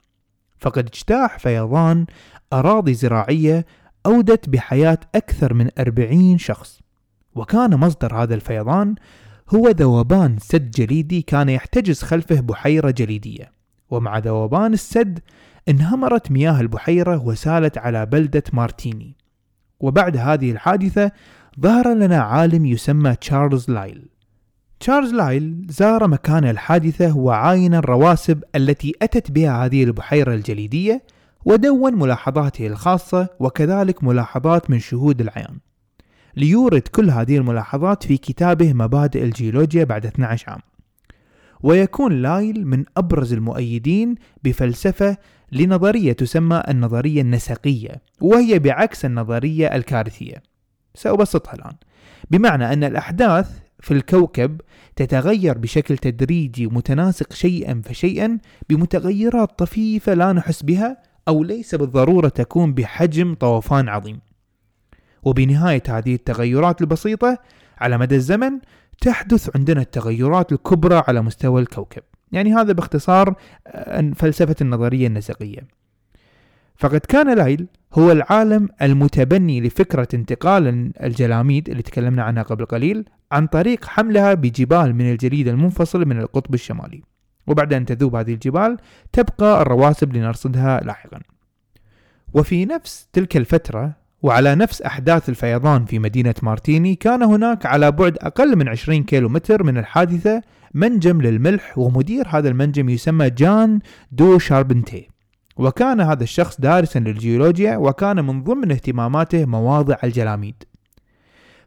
فقد 0.58 0.86
اجتاح 0.86 1.38
فيضان 1.38 2.06
أراضي 2.52 2.94
زراعية 2.94 3.66
أودت 4.06 4.48
بحياة 4.48 4.98
أكثر 5.14 5.54
من 5.54 5.68
أربعين 5.78 6.38
شخص. 6.38 6.80
وكان 7.34 7.76
مصدر 7.76 8.22
هذا 8.22 8.34
الفيضان 8.34 8.94
هو 9.54 9.68
ذوبان 9.68 10.36
سد 10.38 10.70
جليدي 10.70 11.22
كان 11.22 11.48
يحتجز 11.48 12.02
خلفه 12.02 12.40
بحيرة 12.40 12.90
جليدية. 12.90 13.52
ومع 13.90 14.18
ذوبان 14.18 14.72
السد 14.72 15.18
انهمرت 15.68 16.30
مياه 16.30 16.60
البحيرة 16.60 17.22
وسالت 17.26 17.78
على 17.78 18.06
بلدة 18.06 18.42
مارتيني. 18.52 19.16
وبعد 19.80 20.16
هذه 20.16 20.50
الحادثة 20.50 21.12
ظهر 21.60 21.94
لنا 21.94 22.18
عالم 22.18 22.66
يسمى 22.66 23.14
تشارلز 23.14 23.70
لايل. 23.70 24.08
تشارلز 24.80 25.14
لايل 25.14 25.66
زار 25.68 26.08
مكان 26.08 26.44
الحادثة 26.44 27.16
وعاين 27.16 27.74
الرواسب 27.74 28.44
التي 28.56 28.94
أتت 29.02 29.30
بها 29.30 29.64
هذه 29.64 29.84
البحيرة 29.84 30.34
الجليدية 30.34 31.02
ودون 31.44 31.98
ملاحظاته 31.98 32.66
الخاصة 32.66 33.28
وكذلك 33.40 34.04
ملاحظات 34.04 34.70
من 34.70 34.78
شهود 34.78 35.20
العيان. 35.20 35.58
ليورد 36.36 36.80
كل 36.80 37.10
هذه 37.10 37.36
الملاحظات 37.36 38.06
في 38.06 38.16
كتابه 38.16 38.72
مبادئ 38.72 39.24
الجيولوجيا 39.24 39.84
بعد 39.84 40.06
12 40.06 40.50
عام. 40.50 40.60
ويكون 41.62 42.12
لايل 42.22 42.66
من 42.66 42.84
أبرز 42.96 43.32
المؤيدين 43.32 44.14
بفلسفة 44.44 45.16
لنظرية 45.52 46.12
تسمى 46.12 46.62
النظرية 46.68 47.20
النسقية 47.20 48.02
وهي 48.20 48.58
بعكس 48.58 49.04
النظرية 49.04 49.66
الكارثية. 49.66 50.42
سأبسطها 50.94 51.54
الآن. 51.54 51.74
بمعنى 52.30 52.72
أن 52.72 52.84
الأحداث 52.84 53.60
في 53.80 53.94
الكوكب 53.94 54.60
تتغير 54.96 55.58
بشكل 55.58 55.98
تدريجي 55.98 56.66
متناسق 56.66 57.32
شيئا 57.32 57.82
فشيئا 57.84 58.38
بمتغيرات 58.68 59.58
طفيفة 59.58 60.14
لا 60.14 60.32
نحس 60.32 60.62
بها 60.62 60.96
أو 61.28 61.42
ليس 61.42 61.74
بالضرورة 61.74 62.28
تكون 62.28 62.74
بحجم 62.74 63.34
طوفان 63.34 63.88
عظيم. 63.88 64.20
وبنهاية 65.22 65.82
هذه 65.88 66.14
التغيرات 66.14 66.80
البسيطة 66.80 67.38
على 67.78 67.98
مدى 67.98 68.14
الزمن 68.16 68.58
تحدث 69.00 69.56
عندنا 69.56 69.80
التغيرات 69.80 70.52
الكبرى 70.52 71.02
على 71.08 71.22
مستوى 71.22 71.60
الكوكب. 71.62 72.02
يعني 72.32 72.54
هذا 72.54 72.72
باختصار 72.72 73.34
آه، 73.66 74.12
فلسفة 74.16 74.56
النظرية 74.60 75.06
النسقية. 75.06 75.80
فقد 76.76 77.00
كان 77.00 77.36
لايل 77.36 77.66
هو 77.94 78.12
العالم 78.12 78.68
المتبني 78.82 79.60
لفكرة 79.60 80.08
انتقال 80.14 80.92
الجلاميد 81.02 81.68
اللي 81.68 81.82
تكلمنا 81.82 82.22
عنها 82.22 82.42
قبل 82.42 82.64
قليل 82.64 83.04
عن 83.32 83.46
طريق 83.46 83.84
حملها 83.84 84.34
بجبال 84.34 84.94
من 84.94 85.10
الجليد 85.10 85.48
المنفصل 85.48 86.08
من 86.08 86.18
القطب 86.18 86.54
الشمالي. 86.54 87.02
وبعد 87.46 87.72
أن 87.72 87.86
تذوب 87.86 88.14
هذه 88.14 88.34
الجبال 88.34 88.76
تبقى 89.12 89.62
الرواسب 89.62 90.16
لنرصدها 90.16 90.80
لاحقا. 90.80 91.20
وفي 92.34 92.64
نفس 92.64 93.08
تلك 93.12 93.36
الفترة 93.36 93.92
وعلى 94.22 94.54
نفس 94.54 94.82
أحداث 94.82 95.28
الفيضان 95.28 95.84
في 95.84 95.98
مدينة 95.98 96.34
مارتيني 96.42 96.94
كان 96.94 97.22
هناك 97.22 97.66
على 97.66 97.90
بعد 97.92 98.16
أقل 98.20 98.56
من 98.56 98.68
20 98.68 99.02
كيلو 99.02 99.28
متر 99.28 99.62
من 99.62 99.78
الحادثة 99.78 100.42
منجم 100.74 101.20
للملح 101.22 101.78
ومدير 101.78 102.28
هذا 102.28 102.48
المنجم 102.48 102.88
يسمى 102.88 103.30
جان 103.30 103.78
دو 104.12 104.38
شاربنتي. 104.38 105.08
وكان 105.56 106.00
هذا 106.00 106.22
الشخص 106.22 106.60
دارسا 106.60 106.98
للجيولوجيا 106.98 107.76
وكان 107.76 108.24
من 108.24 108.42
ضمن 108.42 108.70
اهتماماته 108.72 109.44
مواضع 109.44 109.96
الجلاميد. 110.04 110.69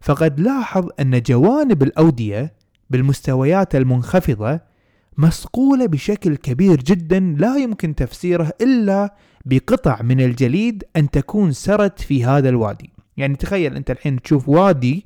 فقد 0.04 0.40
لاحظ 0.40 0.90
أن 1.00 1.22
جوانب 1.22 1.84
الأودية 1.84 2.54
بالمستويات 2.90 3.76
المنخفضة 3.76 4.60
مصقولة 5.18 5.86
بشكل 5.86 6.36
كبير 6.36 6.78
جدا 6.78 7.20
لا 7.20 7.58
يمكن 7.58 7.96
تفسيره 7.96 8.52
إلا 8.62 9.16
بقطع 9.46 10.02
من 10.02 10.22
الجليد 10.22 10.84
أن 10.96 11.10
تكون 11.10 11.52
سرت 11.52 12.02
في 12.02 12.26
هذا 12.26 12.50
الوادي. 12.50 12.90
يعني 13.18 13.36
تخيل 13.36 13.76
أنت 13.76 13.92
الحين 13.92 14.22
تشوف 14.22 14.50
وادي 14.50 15.06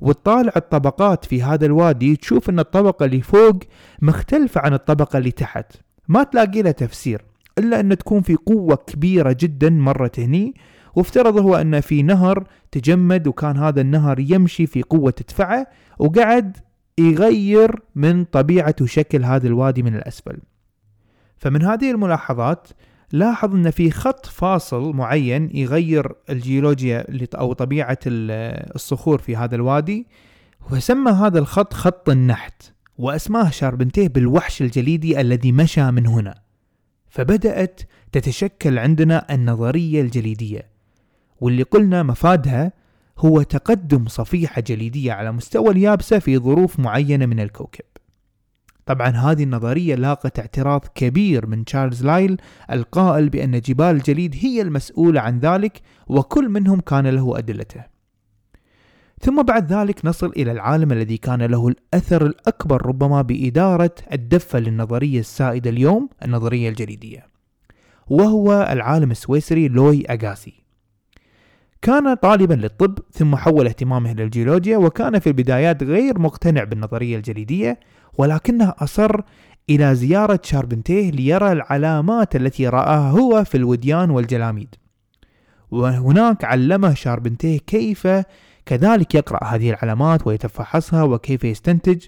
وتطالع 0.00 0.52
الطبقات 0.56 1.24
في 1.24 1.42
هذا 1.42 1.66
الوادي 1.66 2.16
تشوف 2.16 2.50
أن 2.50 2.58
الطبقة 2.58 3.04
اللي 3.04 3.20
فوق 3.20 3.58
مختلفة 4.02 4.60
عن 4.60 4.74
الطبقة 4.74 5.18
اللي 5.18 5.30
تحت. 5.30 5.72
ما 6.08 6.22
تلاقي 6.22 6.62
لها 6.62 6.72
تفسير 6.72 7.24
إلا 7.58 7.80
أن 7.80 7.98
تكون 7.98 8.22
في 8.22 8.34
قوة 8.34 8.76
كبيرة 8.76 9.36
جدا 9.40 9.70
مرت 9.70 10.20
هني 10.20 10.54
وافترض 10.94 11.36
هو 11.36 11.56
أن 11.56 11.80
في 11.80 12.02
نهر 12.02 12.44
تجمد 12.70 13.26
وكان 13.26 13.56
هذا 13.56 13.80
النهر 13.80 14.20
يمشي 14.20 14.66
في 14.66 14.82
قوة 14.82 15.10
تدفعه 15.10 15.66
وقعد 15.98 16.56
يغير 16.98 17.82
من 17.94 18.24
طبيعة 18.24 18.74
وشكل 18.80 19.24
هذا 19.24 19.46
الوادي 19.46 19.82
من 19.82 19.94
الأسفل. 19.94 20.38
فمن 21.36 21.62
هذه 21.62 21.90
الملاحظات 21.90 22.68
لاحظ 23.12 23.54
أن 23.54 23.70
في 23.70 23.90
خط 23.90 24.26
فاصل 24.26 24.92
معين 24.96 25.50
يغير 25.54 26.12
الجيولوجيا 26.30 27.06
أو 27.34 27.52
طبيعة 27.52 27.98
الصخور 28.06 29.18
في 29.18 29.36
هذا 29.36 29.54
الوادي 29.54 30.06
وسمى 30.70 31.10
هذا 31.10 31.38
الخط 31.38 31.72
خط 31.72 32.08
النحت 32.08 32.62
وأسماه 32.98 33.50
شاربنتيه 33.50 34.08
بالوحش 34.08 34.62
الجليدي 34.62 35.20
الذي 35.20 35.52
مشى 35.52 35.90
من 35.90 36.06
هنا. 36.06 36.34
فبدأت 37.08 37.80
تتشكل 38.12 38.78
عندنا 38.78 39.34
النظرية 39.34 40.00
الجليدية. 40.00 40.77
واللي 41.40 41.62
قلنا 41.62 42.02
مفادها 42.02 42.72
هو 43.18 43.42
تقدم 43.42 44.06
صفيحة 44.08 44.60
جليدية 44.60 45.12
على 45.12 45.32
مستوى 45.32 45.70
اليابسة 45.70 46.18
في 46.18 46.38
ظروف 46.38 46.80
معينة 46.80 47.26
من 47.26 47.40
الكوكب. 47.40 47.84
طبعا 48.86 49.08
هذه 49.08 49.42
النظرية 49.42 49.94
لاقت 49.94 50.38
اعتراض 50.38 50.84
كبير 50.94 51.46
من 51.46 51.64
تشارلز 51.64 52.04
لايل 52.04 52.40
القائل 52.70 53.28
بأن 53.28 53.60
جبال 53.60 53.86
الجليد 53.86 54.36
هي 54.40 54.62
المسؤولة 54.62 55.20
عن 55.20 55.38
ذلك 55.38 55.80
وكل 56.06 56.48
منهم 56.48 56.80
كان 56.80 57.06
له 57.06 57.38
أدلته. 57.38 57.84
ثم 59.20 59.42
بعد 59.42 59.72
ذلك 59.72 60.04
نصل 60.04 60.26
إلى 60.36 60.52
العالم 60.52 60.92
الذي 60.92 61.16
كان 61.16 61.42
له 61.42 61.68
الأثر 61.68 62.26
الأكبر 62.26 62.86
ربما 62.86 63.22
بإدارة 63.22 63.94
الدفة 64.12 64.58
للنظرية 64.58 65.20
السائدة 65.20 65.70
اليوم 65.70 66.08
النظرية 66.24 66.68
الجليدية 66.68 67.26
وهو 68.06 68.68
العالم 68.70 69.10
السويسري 69.10 69.68
لوي 69.68 70.06
أغاسي. 70.06 70.67
كان 71.82 72.14
طالبا 72.14 72.54
للطب 72.54 72.98
ثم 73.12 73.36
حول 73.36 73.66
اهتمامه 73.66 74.12
للجيولوجيا 74.12 74.76
وكان 74.76 75.18
في 75.18 75.26
البدايات 75.26 75.82
غير 75.82 76.18
مقتنع 76.18 76.64
بالنظرية 76.64 77.16
الجليدية 77.16 77.80
ولكنه 78.18 78.74
أصر 78.78 79.20
إلى 79.70 79.94
زيارة 79.94 80.40
شاربنتيه 80.42 81.10
ليرى 81.10 81.52
العلامات 81.52 82.36
التي 82.36 82.68
رآها 82.68 83.10
هو 83.10 83.44
في 83.44 83.56
الوديان 83.56 84.10
والجلاميد. 84.10 84.74
وهناك 85.70 86.44
علمه 86.44 86.94
شاربنتيه 86.94 87.58
كيف 87.58 88.08
كذلك 88.66 89.14
يقرأ 89.14 89.44
هذه 89.44 89.70
العلامات 89.70 90.26
ويتفحصها 90.26 91.02
وكيف 91.02 91.44
يستنتج 91.44 92.06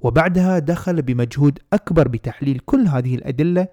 وبعدها 0.00 0.58
دخل 0.58 1.02
بمجهود 1.02 1.58
أكبر 1.72 2.08
بتحليل 2.08 2.58
كل 2.58 2.86
هذه 2.86 3.14
الأدلة 3.14 3.68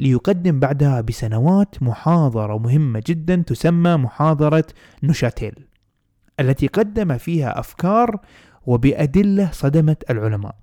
ليقدم 0.00 0.60
بعدها 0.60 1.00
بسنوات 1.00 1.82
محاضرة 1.82 2.58
مهمة 2.58 3.02
جدا 3.06 3.36
تسمى 3.46 3.96
محاضرة 3.96 4.64
نوشاتيل 5.02 5.54
التي 6.40 6.66
قدم 6.66 7.18
فيها 7.18 7.60
أفكار 7.60 8.20
وبأدلة 8.66 9.50
صدمت 9.52 10.10
العلماء 10.10 10.54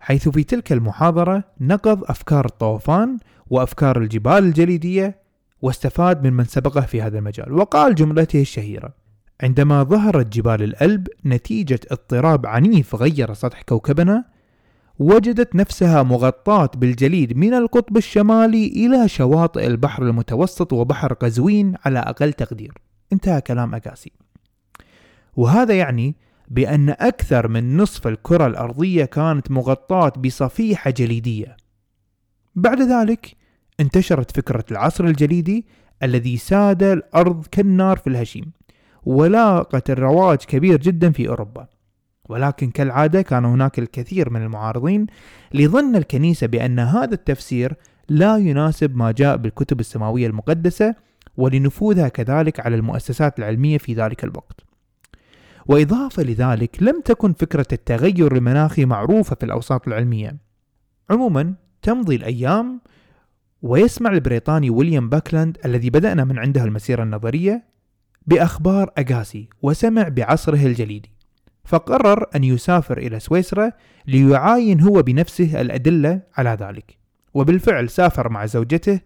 حيث 0.00 0.28
في 0.28 0.44
تلك 0.44 0.72
المحاضرة 0.72 1.44
نقض 1.60 2.04
أفكار 2.04 2.44
الطوفان 2.44 3.18
وأفكار 3.50 3.98
الجبال 3.98 4.38
الجليدية 4.38 5.18
واستفاد 5.62 6.26
من 6.26 6.32
من 6.32 6.44
سبقه 6.44 6.80
في 6.80 7.02
هذا 7.02 7.18
المجال. 7.18 7.52
وقال 7.52 7.94
جملته 7.94 8.40
الشهيرة 8.40 8.94
عندما 9.42 9.82
ظهرت 9.82 10.26
جبال 10.26 10.62
الألب 10.62 11.08
نتيجة 11.26 11.80
اضطراب 11.90 12.46
عنيف 12.46 12.94
غير 12.94 13.34
سطح 13.34 13.62
كوكبنا 13.62 14.24
وجدت 14.98 15.56
نفسها 15.56 16.02
مغطاة 16.02 16.70
بالجليد 16.76 17.36
من 17.36 17.54
القطب 17.54 17.96
الشمالي 17.96 18.66
إلى 18.66 19.08
شواطئ 19.08 19.66
البحر 19.66 20.02
المتوسط 20.02 20.72
وبحر 20.72 21.12
قزوين 21.12 21.74
على 21.84 21.98
أقل 21.98 22.32
تقدير. 22.32 22.72
انتهى 23.12 23.40
كلام 23.40 23.74
أكاسي. 23.74 24.12
وهذا 25.36 25.74
يعني 25.74 26.14
بأن 26.48 26.90
أكثر 26.90 27.48
من 27.48 27.76
نصف 27.76 28.06
الكرة 28.06 28.46
الأرضية 28.46 29.04
كانت 29.04 29.50
مغطاة 29.50 30.08
بصفيحة 30.08 30.90
جليدية. 30.90 31.56
بعد 32.54 32.82
ذلك 32.82 33.36
انتشرت 33.80 34.36
فكرة 34.36 34.64
العصر 34.70 35.04
الجليدي 35.04 35.66
الذي 36.02 36.36
ساد 36.36 36.82
الأرض 36.82 37.46
كالنار 37.46 37.96
في 37.96 38.06
الهشيم 38.06 38.52
ولاقت 39.04 39.90
الرواج 39.90 40.38
كبير 40.38 40.80
جدا 40.80 41.10
في 41.10 41.28
أوروبا. 41.28 41.66
ولكن 42.28 42.70
كالعادة 42.70 43.22
كان 43.22 43.44
هناك 43.44 43.78
الكثير 43.78 44.30
من 44.30 44.42
المعارضين 44.42 45.06
لظن 45.54 45.96
الكنيسة 45.96 46.46
بأن 46.46 46.78
هذا 46.78 47.14
التفسير 47.14 47.74
لا 48.08 48.36
يناسب 48.36 48.96
ما 48.96 49.12
جاء 49.12 49.36
بالكتب 49.36 49.80
السماوية 49.80 50.26
المقدسة 50.26 50.94
ولنفوذها 51.36 52.08
كذلك 52.08 52.60
على 52.60 52.76
المؤسسات 52.76 53.38
العلمية 53.38 53.78
في 53.78 53.94
ذلك 53.94 54.24
الوقت. 54.24 54.60
وإضافة 55.66 56.22
لذلك 56.22 56.82
لم 56.82 57.00
تكن 57.00 57.32
فكرة 57.32 57.66
التغير 57.72 58.36
المناخي 58.36 58.84
معروفة 58.84 59.36
في 59.36 59.46
الأوساط 59.46 59.88
العلمية. 59.88 60.36
عموما 61.10 61.54
تمضي 61.82 62.16
الأيام 62.16 62.80
ويسمع 63.62 64.10
البريطاني 64.10 64.70
ويليام 64.70 65.08
باكلاند 65.08 65.58
الذي 65.64 65.90
بدأنا 65.90 66.24
من 66.24 66.38
عنده 66.38 66.64
المسيرة 66.64 67.02
النظرية 67.02 67.64
بأخبار 68.26 68.92
أغاسي 68.98 69.48
وسمع 69.62 70.08
بعصره 70.08 70.66
الجليدي 70.66 71.15
فقرر 71.66 72.26
أن 72.34 72.44
يسافر 72.44 72.98
إلى 72.98 73.20
سويسرا 73.20 73.72
ليعاين 74.06 74.80
هو 74.80 75.02
بنفسه 75.02 75.60
الأدلة 75.60 76.20
على 76.36 76.56
ذلك. 76.60 76.98
وبالفعل 77.34 77.88
سافر 77.90 78.28
مع 78.28 78.46
زوجته 78.46 79.00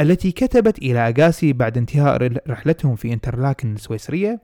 التي 0.00 0.32
كتبت 0.32 0.78
إلى 0.78 0.98
أغاسي 0.98 1.52
بعد 1.52 1.78
انتهاء 1.78 2.32
رحلتهم 2.48 2.96
في 2.96 3.12
إنترلاكن 3.12 3.74
السويسرية 3.74 4.40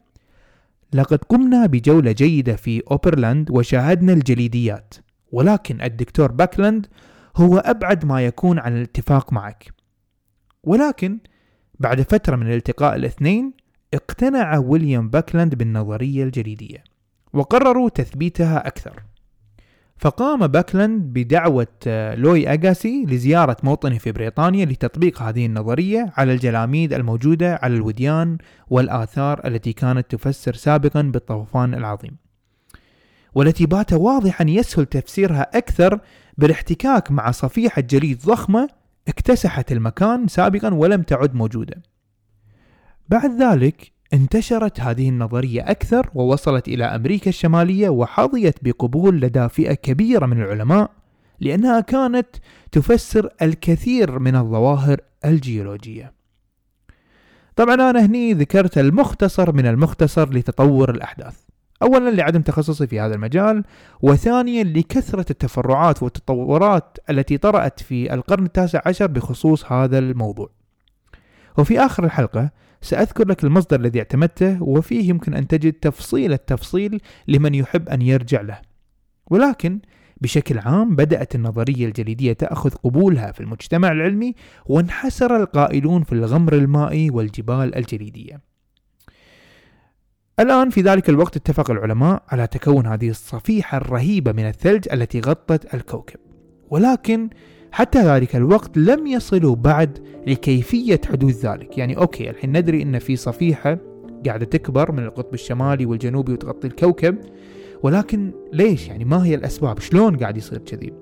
لقد 0.93 1.19
قمنا 1.19 1.67
بجولة 1.67 2.13
جيدة 2.13 2.57
في 2.57 2.83
أوبرلاند 2.91 3.51
وشاهدنا 3.51 4.13
الجليديات 4.13 4.95
ولكن 5.33 5.83
الدكتور 5.83 6.33
باكلاند 6.33 6.87
هو 7.37 7.59
أبعد 7.59 8.05
ما 8.05 8.27
يكون 8.27 8.59
عن 8.59 8.77
الاتفاق 8.77 9.33
معك. 9.33 9.73
ولكن 10.65 11.19
بعد 11.79 12.03
فترة 12.03 12.37
من 12.37 12.47
الالتقاء 12.47 12.97
الاثنين 12.97 13.53
اقتنع 13.95 14.59
ويليام 14.59 15.11
باكلاند 15.11 15.55
بالنظرية 15.55 16.25
الجليدية. 16.25 16.90
وقرروا 17.33 17.89
تثبيتها 17.89 18.67
أكثر. 18.67 19.03
فقام 20.01 20.47
باكلاند 20.47 21.03
بدعوة 21.03 21.67
آه، 21.87 22.15
لوي 22.15 22.49
أغاسي 22.49 23.05
لزيارة 23.09 23.57
موطنه 23.63 23.99
في 23.99 24.13
بريطانيا 24.13 24.65
لتطبيق 24.65 25.23
هذه 25.23 25.47
النظرية 25.47 26.13
على 26.17 26.33
الجلاميد 26.33 26.93
الموجودة 26.93 27.59
على 27.63 27.75
الوديان 27.75 28.39
والآثار 28.71 29.47
التي 29.47 29.73
كانت 29.73 30.11
تفسر 30.11 30.55
سابقا 30.55 31.03
بالطوفان 31.03 31.75
العظيم. 31.75 32.17
والتي 33.35 33.67
بات 33.67 33.93
واضحا 33.93 34.45
يسهل 34.49 34.87
تفسيرها 34.87 35.51
أكثر 35.55 36.01
بالاحتكاك 36.39 37.11
مع 37.11 37.31
صفيحة 37.31 37.83
جليد 37.83 38.23
ضخمة 38.27 38.69
اكتسحت 39.09 39.73
المكان 39.73 40.29
سابقا 40.29 40.75
ولم 40.75 41.03
تعد 41.03 41.35
موجودة. 41.35 41.83
بعد 43.09 43.43
ذلك 43.43 43.93
انتشرت 44.15 44.81
هذه 44.81 45.09
النظرية 45.09 45.71
أكثر 45.71 46.11
ووصلت 46.15 46.69
إلى 46.69 46.85
أمريكا 46.85 47.29
الشمالية 47.29 47.89
وحظيت 47.89 48.55
بقبول 48.63 49.21
لدى 49.21 49.49
فئة 49.49 49.75
كبيرة 49.75 50.27
من 50.27 50.43
العلماء 50.43 50.91
لأنها 51.41 51.81
كانت 51.81 52.27
تفسر 52.73 53.29
الكثير 53.43 54.19
من 54.19 54.37
الظواهر 54.37 55.01
الجيولوجية. 55.25 56.13
طبعا 57.57 57.75
أنا 57.75 58.07
هني 58.07 58.33
ذكرت 58.33 58.79
المختصر 58.79 59.53
من 59.53 59.67
المختصر 59.67 60.31
لتطور 60.31 60.91
الأحداث. 60.91 61.37
أولا 61.83 62.11
لعدم 62.11 62.43
تخصصي 62.43 62.87
في 62.87 63.01
هذا 63.01 63.15
المجال 63.15 63.65
وثانيا 64.03 64.65
لكثرة 64.65 65.27
التفرعات 65.31 66.03
والتطورات 66.03 66.99
التي 67.11 67.39
طرأت 67.39 67.81
في 67.81 68.15
القرن 68.15 68.45
التاسع 68.45 68.81
عشر 68.87 69.07
بخصوص 69.07 69.73
هذا 69.73 69.99
الموضوع. 69.99 70.51
وفي 71.59 71.81
آخر 71.81 72.05
الحلقة 72.05 72.51
سأذكر 72.83 73.29
لك 73.29 73.45
المصدر 73.45 73.81
الذي 73.81 73.99
اعتمدته 73.99 74.63
وفيه 74.63 75.09
يمكن 75.09 75.35
أن 75.35 75.49
تجد 75.49 75.73
تفصيل 75.73 76.33
التفصيل 76.33 77.01
لمن 77.29 77.55
يحب 77.55 77.89
أن 77.89 78.03
يرجع 78.03 78.41
له. 78.41 78.61
ولكن 79.31 79.81
بشكل 80.21 80.59
عام 80.59 80.97
بدأت 80.97 81.35
النظرية 81.35 81.87
الجليدية 81.87 82.33
تأخذ 82.33 82.71
قبولها 82.71 83.33
في 83.33 83.41
المجتمع 83.41 83.93
العلمي 83.93 84.35
وانحسر 84.67 85.37
القائلون 85.37 86.03
في 86.03 86.13
الغمر 86.13 86.53
المائي 86.53 87.11
والجبال 87.11 87.75
الجليدية. 87.75 88.41
الآن 90.41 90.71
في 90.71 90.81
ذلك 90.81 91.09
الوقت 91.09 91.37
اتفق 91.37 91.71
العلماء 91.71 92.23
على 92.29 92.47
تكون 92.47 92.87
هذه 92.87 93.09
الصفيحة 93.11 93.79
الرهيبة 93.79 94.33
من 94.33 94.49
الثلج 94.49 94.89
التي 94.93 95.21
غطت 95.21 95.75
الكوكب. 95.75 96.21
ولكن 96.71 97.31
حتى 97.73 98.03
ذلك 98.03 98.37
الوقت 98.37 98.79
لم 98.79 99.07
يصلوا 99.07 99.57
بعد 99.57 99.99
لكيفية 100.27 101.01
حدوث 101.09 101.47
ذلك. 101.47 101.79
يعني 101.79 101.97
أوكي 101.97 102.31
الحين 102.31 102.59
ندري 102.59 102.83
أن 102.83 102.99
في 102.99 103.17
صفيحة 103.17 103.79
قاعدة 104.27 104.45
تكبر 104.45 104.93
من 104.93 105.05
القطب 105.05 105.35
الشمالي 105.35 105.87
والجنوبي 105.87 106.33
وتغطي 106.33 106.67
الكوكب 106.67 107.19
ولكن 107.83 108.33
ليش؟ 108.53 108.89
يعني 108.89 109.05
ما 109.05 109.25
هي 109.25 109.35
الأسباب؟ 109.35 109.81
شلون 109.81 110.17
قاعد 110.17 110.37
يصير 110.37 110.59
كذي؟ 110.59 110.93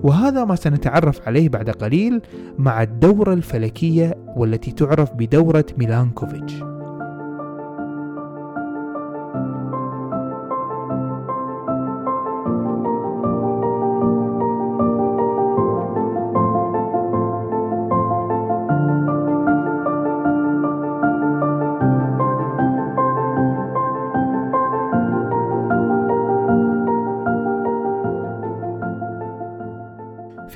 وهذا 0.00 0.44
ما 0.44 0.54
سنتعرف 0.54 1.28
عليه 1.28 1.48
بعد 1.48 1.70
قليل 1.70 2.20
مع 2.58 2.82
الدورة 2.82 3.32
الفلكية 3.32 4.14
والتي 4.36 4.72
تعرف 4.72 5.12
بدورة 5.12 5.66
ميلانكوفيتش. 5.78 6.75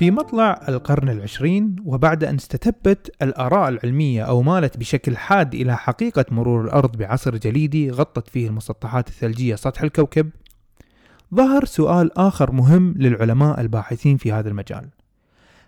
في 0.01 0.11
مطلع 0.11 0.61
القرن 0.69 1.09
العشرين 1.09 1.75
وبعد 1.85 2.23
أن 2.23 2.35
استتبت 2.35 3.15
الآراء 3.21 3.69
العلمية 3.69 4.23
أو 4.23 4.41
مالت 4.41 4.77
بشكل 4.77 5.17
حاد 5.17 5.55
إلى 5.55 5.77
حقيقة 5.77 6.25
مرور 6.31 6.65
الأرض 6.65 6.97
بعصر 6.97 7.37
جليدي 7.37 7.91
غطت 7.91 8.27
فيه 8.27 8.47
المسطحات 8.47 9.07
الثلجية 9.07 9.55
سطح 9.55 9.81
الكوكب 9.81 10.29
ظهر 11.35 11.65
سؤال 11.65 12.17
آخر 12.17 12.51
مهم 12.51 12.93
للعلماء 12.97 13.61
الباحثين 13.61 14.17
في 14.17 14.31
هذا 14.31 14.49
المجال. 14.49 14.89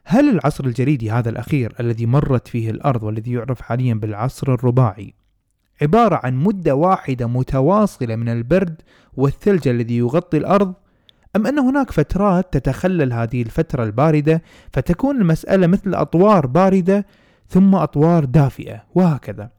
هل 0.03 0.29
العصر 0.29 0.65
الجليدي 0.65 1.11
هذا 1.11 1.29
الأخير 1.29 1.75
الذي 1.79 2.05
مرت 2.05 2.47
فيه 2.47 2.69
الأرض 2.69 3.03
والذي 3.03 3.31
يعرف 3.31 3.61
حاليا 3.61 3.93
بالعصر 3.93 4.53
الرباعي 4.53 5.13
عبارة 5.81 6.19
عن 6.23 6.35
مدة 6.35 6.75
واحدة 6.75 7.27
متواصلة 7.27 8.15
من 8.15 8.29
البرد 8.29 8.81
والثلج 9.13 9.67
الذي 9.67 9.97
يغطي 9.97 10.37
الأرض 10.37 10.73
أم 11.35 11.47
أن 11.47 11.59
هناك 11.59 11.91
فترات 11.91 12.53
تتخلل 12.57 13.13
هذه 13.13 13.41
الفترة 13.41 13.83
الباردة 13.83 14.41
فتكون 14.73 15.21
المسألة 15.21 15.67
مثل 15.67 15.93
أطوار 15.95 16.45
باردة 16.45 17.05
ثم 17.49 17.75
أطوار 17.75 18.25
دافئة 18.25 18.83
وهكذا. 18.95 19.49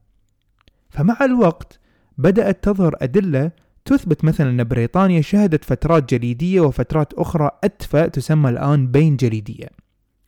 فمع 0.90 1.16
الوقت 1.24 1.80
بدأت 2.18 2.64
تظهر 2.64 2.96
أدلة 3.02 3.50
تثبت 3.84 4.24
مثلا 4.24 4.50
أن 4.50 4.64
بريطانيا 4.64 5.20
شهدت 5.20 5.64
فترات 5.64 6.14
جليدية 6.14 6.60
وفترات 6.60 7.14
أخرى 7.14 7.50
أدفى 7.64 8.10
تسمى 8.10 8.50
الآن 8.50 8.86
بين 8.86 9.16
جليدية. 9.16 9.68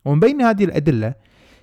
ومن 0.05 0.19
بين 0.19 0.41
هذه 0.41 0.63
الأدلة 0.63 1.13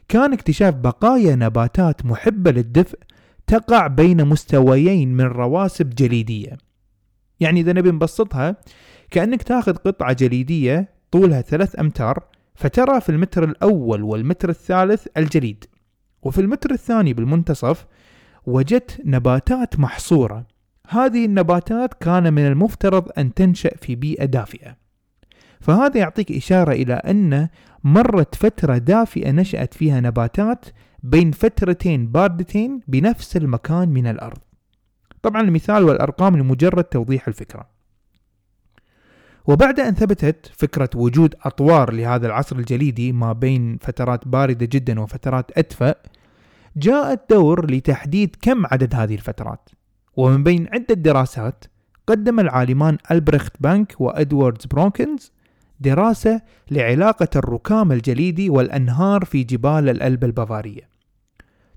كان 0.08 0.32
اكتشاف 0.32 0.74
بقايا 0.74 1.36
نباتات 1.36 2.06
محبة 2.06 2.50
للدفء 2.50 2.98
تقع 3.46 3.86
بين 3.86 4.24
مستويين 4.24 5.16
من 5.16 5.24
رواسب 5.24 5.90
جليدية. 5.90 6.58
يعني 7.40 7.60
إذا 7.60 7.72
نبي 7.72 7.90
نبسطها 7.90 8.56
كأنك 9.14 9.42
تاخذ 9.42 9.76
قطعة 9.76 10.12
جليدية 10.12 10.88
طولها 11.10 11.40
ثلاث 11.40 11.80
أمتار 11.80 12.24
فترى 12.54 13.00
في 13.00 13.08
المتر 13.08 13.44
الأول 13.44 14.02
والمتر 14.02 14.48
الثالث 14.48 15.06
الجليد. 15.16 15.64
وفي 16.22 16.40
المتر 16.40 16.70
الثاني 16.70 17.12
بالمنتصف 17.12 17.86
وجدت 18.46 19.00
نباتات 19.04 19.80
محصورة. 19.80 20.46
هذه 20.88 21.24
النباتات 21.24 21.94
كان 21.94 22.34
من 22.34 22.46
المفترض 22.46 23.08
أن 23.18 23.34
تنشأ 23.34 23.76
في 23.76 23.94
بيئة 23.94 24.24
دافئة. 24.24 24.76
فهذا 25.60 25.98
يعطيك 25.98 26.32
إشارة 26.32 26.72
إلى 26.72 26.94
أن 26.94 27.48
مرت 27.84 28.34
فترة 28.34 28.78
دافئة 28.78 29.30
نشأت 29.30 29.74
فيها 29.74 30.00
نباتات 30.00 30.64
بين 31.02 31.30
فترتين 31.30 32.06
باردتين 32.06 32.80
بنفس 32.88 33.36
المكان 33.36 33.88
من 33.88 34.06
الأرض. 34.06 34.38
طبعا 35.22 35.42
المثال 35.42 35.84
والأرقام 35.84 36.36
لمجرد 36.36 36.84
توضيح 36.84 37.28
الفكرة. 37.28 37.73
وبعد 39.46 39.80
أن 39.80 39.94
ثبتت 39.94 40.50
فكرة 40.56 40.90
وجود 40.94 41.34
أطوار 41.42 41.92
لهذا 41.92 42.26
العصر 42.26 42.56
الجليدي 42.56 43.12
ما 43.12 43.32
بين 43.32 43.78
فترات 43.80 44.28
باردة 44.28 44.66
جدا 44.72 45.00
وفترات 45.00 45.58
أدفأ 45.58 45.94
جاء 46.76 47.12
الدور 47.12 47.70
لتحديد 47.70 48.36
كم 48.42 48.66
عدد 48.66 48.94
هذه 48.94 49.14
الفترات. 49.14 49.68
ومن 50.16 50.44
بين 50.44 50.68
عدة 50.72 50.94
دراسات 50.94 51.64
قدم 52.06 52.40
العالمان 52.40 52.98
ألبرخت 53.10 53.52
بانك 53.60 53.94
وأدواردز 54.00 54.66
بروكنز 54.66 55.32
دراسة 55.80 56.40
لعلاقة 56.70 57.28
الركام 57.36 57.92
الجليدي 57.92 58.50
والأنهار 58.50 59.24
في 59.24 59.44
جبال 59.44 59.88
الألب 59.88 60.24
البافارية. 60.24 60.93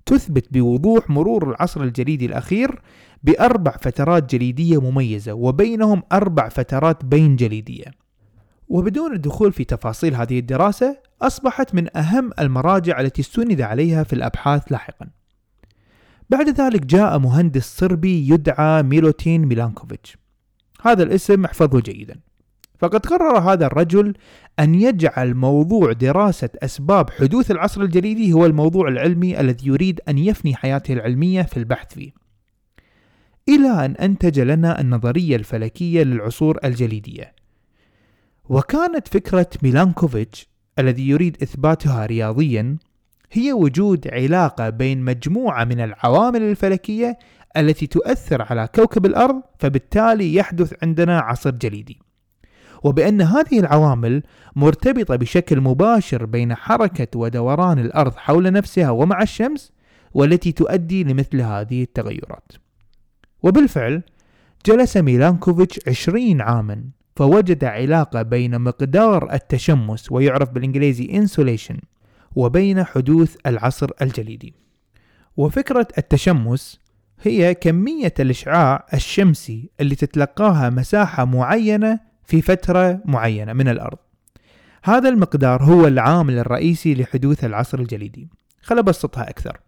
تثبت 0.07 0.53
بوضوح 0.53 1.09
مرور 1.09 1.49
العصر 1.49 1.83
الجليدي 1.83 2.25
الأخير 2.25 2.81
بأربع 3.23 3.71
فترات 3.71 4.35
جليدية 4.35 4.81
مميزة 4.81 5.33
وبينهم 5.33 6.03
أربع 6.11 6.49
فترات 6.49 7.05
بين 7.05 7.35
جليدية. 7.35 7.85
وبدون 8.67 9.13
الدخول 9.13 9.53
في 9.53 9.63
تفاصيل 9.63 10.15
هذه 10.15 10.39
الدراسة 10.39 10.97
أصبحت 11.21 11.75
من 11.75 11.97
أهم 11.97 12.31
المراجع 12.39 12.99
التي 12.99 13.21
استند 13.21 13.61
عليها 13.61 14.03
في 14.03 14.13
الأبحاث 14.13 14.71
لاحقا. 14.71 15.07
بعد 16.29 16.49
ذلك 16.49 16.85
جاء 16.85 17.19
مهندس 17.19 17.77
صربي 17.77 18.29
يدعى 18.29 18.83
ميلوتين 18.83 19.45
ميلانكوفيتش. 19.45 20.17
هذا 20.81 21.03
الاسم 21.03 21.45
احفظه 21.45 21.79
جيدا. 21.79 22.19
فقد 22.79 23.05
قرر 23.05 23.39
هذا 23.39 23.65
الرجل 23.65 24.13
أن 24.59 24.75
يجعل 24.75 25.33
موضوع 25.33 25.91
دراسة 25.91 26.49
أسباب 26.63 27.09
حدوث 27.09 27.51
العصر 27.51 27.81
الجليدي 27.81 28.33
هو 28.33 28.45
الموضوع 28.45 28.87
العلمي 28.87 29.39
الذي 29.39 29.67
يريد 29.67 30.01
أن 30.09 30.17
يفني 30.17 30.55
حياته 30.55 30.93
العلمية 30.93 31.41
في 31.41 31.57
البحث 31.57 31.93
فيه. 31.93 32.11
إلى 33.49 33.85
أن 33.85 33.91
أنتج 33.91 34.39
لنا 34.39 34.81
النظرية 34.81 35.35
الفلكية 35.35 36.03
للعصور 36.03 36.59
الجليدية. 36.63 37.33
وكانت 38.49 39.07
فكرة 39.07 39.49
ميلانكوفيتش 39.63 40.47
الذي 40.79 41.09
يريد 41.09 41.37
إثباتها 41.43 42.05
رياضيا 42.05 42.77
هي 43.31 43.53
وجود 43.53 44.07
علاقة 44.07 44.69
بين 44.69 45.01
مجموعة 45.01 45.63
من 45.63 45.79
العوامل 45.79 46.41
الفلكية 46.41 47.17
التي 47.57 47.87
تؤثر 47.87 48.41
على 48.41 48.69
كوكب 48.75 49.05
الأرض 49.05 49.41
فبالتالي 49.59 50.35
يحدث 50.35 50.73
عندنا 50.83 51.19
عصر 51.19 51.49
جليدي. 51.49 52.06
وبأن 52.83 53.21
هذه 53.21 53.59
العوامل 53.59 54.23
مرتبطة 54.55 55.15
بشكل 55.15 55.61
مباشر 55.61 56.25
بين 56.25 56.55
حركة 56.55 57.19
ودوران 57.19 57.79
الأرض 57.79 58.15
حول 58.15 58.51
نفسها 58.51 58.89
ومع 58.89 59.21
الشمس 59.21 59.71
والتي 60.13 60.51
تؤدي 60.51 61.03
لمثل 61.03 61.41
هذه 61.41 61.83
التغيرات. 61.83 62.51
وبالفعل 63.43 64.03
جلس 64.65 64.97
ميلانكوفيتش 64.97 65.79
عشرين 65.87 66.41
عاما 66.41 66.83
فوجد 67.15 67.63
علاقة 67.63 68.21
بين 68.21 68.61
مقدار 68.61 69.33
التشمس 69.33 70.11
ويعرف 70.11 70.49
بالإنجليزي 70.49 71.21
insulation 71.21 71.77
وبين 72.35 72.83
حدوث 72.83 73.35
العصر 73.45 73.89
الجليدي. 74.01 74.53
وفكرة 75.37 75.87
التشمس 75.97 76.79
هي 77.21 77.53
كمية 77.53 78.13
الإشعاع 78.19 78.85
الشمسي 78.93 79.69
اللي 79.79 79.95
تتلقاها 79.95 80.69
مساحة 80.69 81.25
معينة 81.25 81.99
في 82.27 82.41
فترة 82.41 83.01
معينة 83.05 83.53
من 83.53 83.67
الأرض. 83.67 83.97
هذا 84.83 85.09
المقدار 85.09 85.63
هو 85.63 85.87
العامل 85.87 86.37
الرئيسي 86.37 86.95
لحدوث 86.95 87.45
العصر 87.45 87.79
الجليدي. 87.79 88.29
خل 88.61 88.77
أبسطها 88.77 89.29
أكثر. 89.29 89.59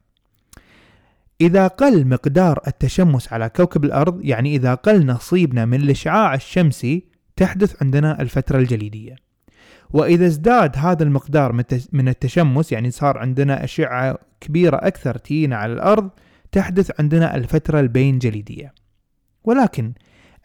إذا 1.41 1.67
قل 1.67 2.07
مقدار 2.07 2.59
التشمس 2.67 3.33
على 3.33 3.49
كوكب 3.49 3.85
الأرض 3.85 4.25
يعني 4.25 4.55
إذا 4.55 4.73
قل 4.73 5.05
نصيبنا 5.05 5.65
من 5.65 5.81
الإشعاع 5.81 6.33
الشمسي 6.33 7.05
تحدث 7.35 7.83
عندنا 7.83 8.21
الفترة 8.21 8.57
الجليدية. 8.57 9.15
وإذا 9.89 10.25
ازداد 10.25 10.77
هذا 10.77 11.03
المقدار 11.03 11.63
من 11.91 12.07
التشمس 12.07 12.71
يعني 12.71 12.91
صار 12.91 13.17
عندنا 13.17 13.63
أشعة 13.63 14.17
كبيرة 14.41 14.77
أكثر 14.77 15.17
تينا 15.17 15.55
على 15.55 15.73
الأرض 15.73 16.09
تحدث 16.51 16.91
عندنا 16.99 17.35
الفترة 17.35 17.79
البين 17.79 18.19
جليدية. 18.19 18.73
ولكن 19.43 19.93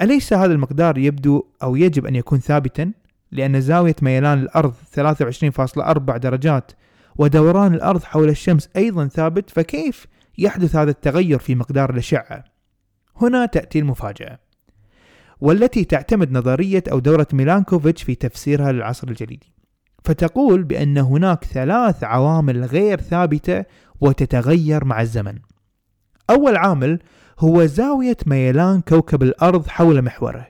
أليس 0.00 0.33
هذا 0.33 0.52
المقدار 0.52 0.98
يبدو 0.98 1.44
أو 1.62 1.76
يجب 1.76 2.07
أن 2.07 2.16
يكون 2.16 2.38
ثابتا؟ 2.38 2.92
لأن 3.33 3.61
زاوية 3.61 3.96
ميلان 4.02 4.38
الأرض 4.38 4.74
23.4 4.96 6.16
درجات 6.16 6.72
ودوران 7.16 7.74
الأرض 7.74 8.02
حول 8.02 8.28
الشمس 8.28 8.68
أيضا 8.76 9.07
ثابت 9.09 9.50
فكيف 9.50 10.07
يحدث 10.38 10.76
هذا 10.76 10.90
التغير 10.90 11.38
في 11.38 11.54
مقدار 11.54 11.90
الأشعة؟ 11.90 12.44
هنا 13.16 13.46
تأتي 13.46 13.78
المفاجأة. 13.78 14.38
والتي 15.40 15.85
تعتمد 15.85 16.33
نظرية 16.33 16.83
أو 16.92 16.98
دورة 16.98 17.26
ميلانكوفيتش 17.33 18.02
في 18.02 18.14
تفسيرها 18.14 18.72
للعصر 18.72 19.09
الجليدي 19.09 19.52
فتقول 20.04 20.62
بأن 20.62 20.98
هناك 20.98 21.44
ثلاث 21.44 22.04
عوامل 22.04 22.64
غير 22.64 23.00
ثابتة 23.00 23.64
وتتغير 24.00 24.85
مع 24.85 25.00
الزمن. 25.00 25.38
أول 26.30 26.57
عامل 26.57 26.98
هو 27.38 27.66
زاوية 27.66 28.16
ميلان 28.27 28.81
كوكب 28.81 29.23
الأرض 29.23 29.66
حول 29.66 30.03
محوره. 30.03 30.47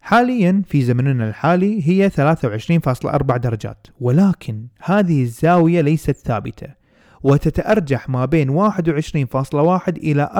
حاليا 0.00 0.62
في 0.66 0.82
زمننا 0.82 1.28
الحالي 1.28 1.88
هي 1.88 2.10
23.4 2.10 3.36
درجات 3.36 3.86
ولكن 4.00 4.66
هذه 4.82 5.22
الزاوية 5.22 5.80
ليست 5.80 6.10
ثابتة 6.10 6.68
وتتأرجح 7.22 8.08
ما 8.08 8.24
بين 8.24 8.70
21.1 8.70 9.88
إلى 9.88 10.30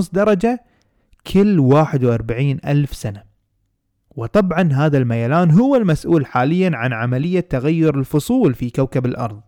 24.5 0.00 0.10
درجة 0.12 0.64
كل 1.32 1.58
41 1.58 2.58
ألف 2.66 2.94
سنة. 2.94 3.22
وطبعا 4.16 4.72
هذا 4.72 4.98
الميلان 4.98 5.50
هو 5.50 5.76
المسؤول 5.76 6.26
حاليا 6.26 6.70
عن 6.74 6.92
عملية 6.92 7.40
تغير 7.40 7.98
الفصول 7.98 8.54
في 8.54 8.70
كوكب 8.70 9.06
الأرض. 9.06 9.40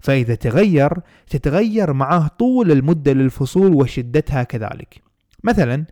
فإذا 0.00 0.34
تغير 0.34 0.92
تتغير 1.30 1.92
معه 1.92 2.28
طول 2.28 2.72
المدة 2.72 3.12
للفصول 3.12 3.74
وشدتها 3.74 4.42
كذلك. 4.42 5.02
مثلا 5.44 5.84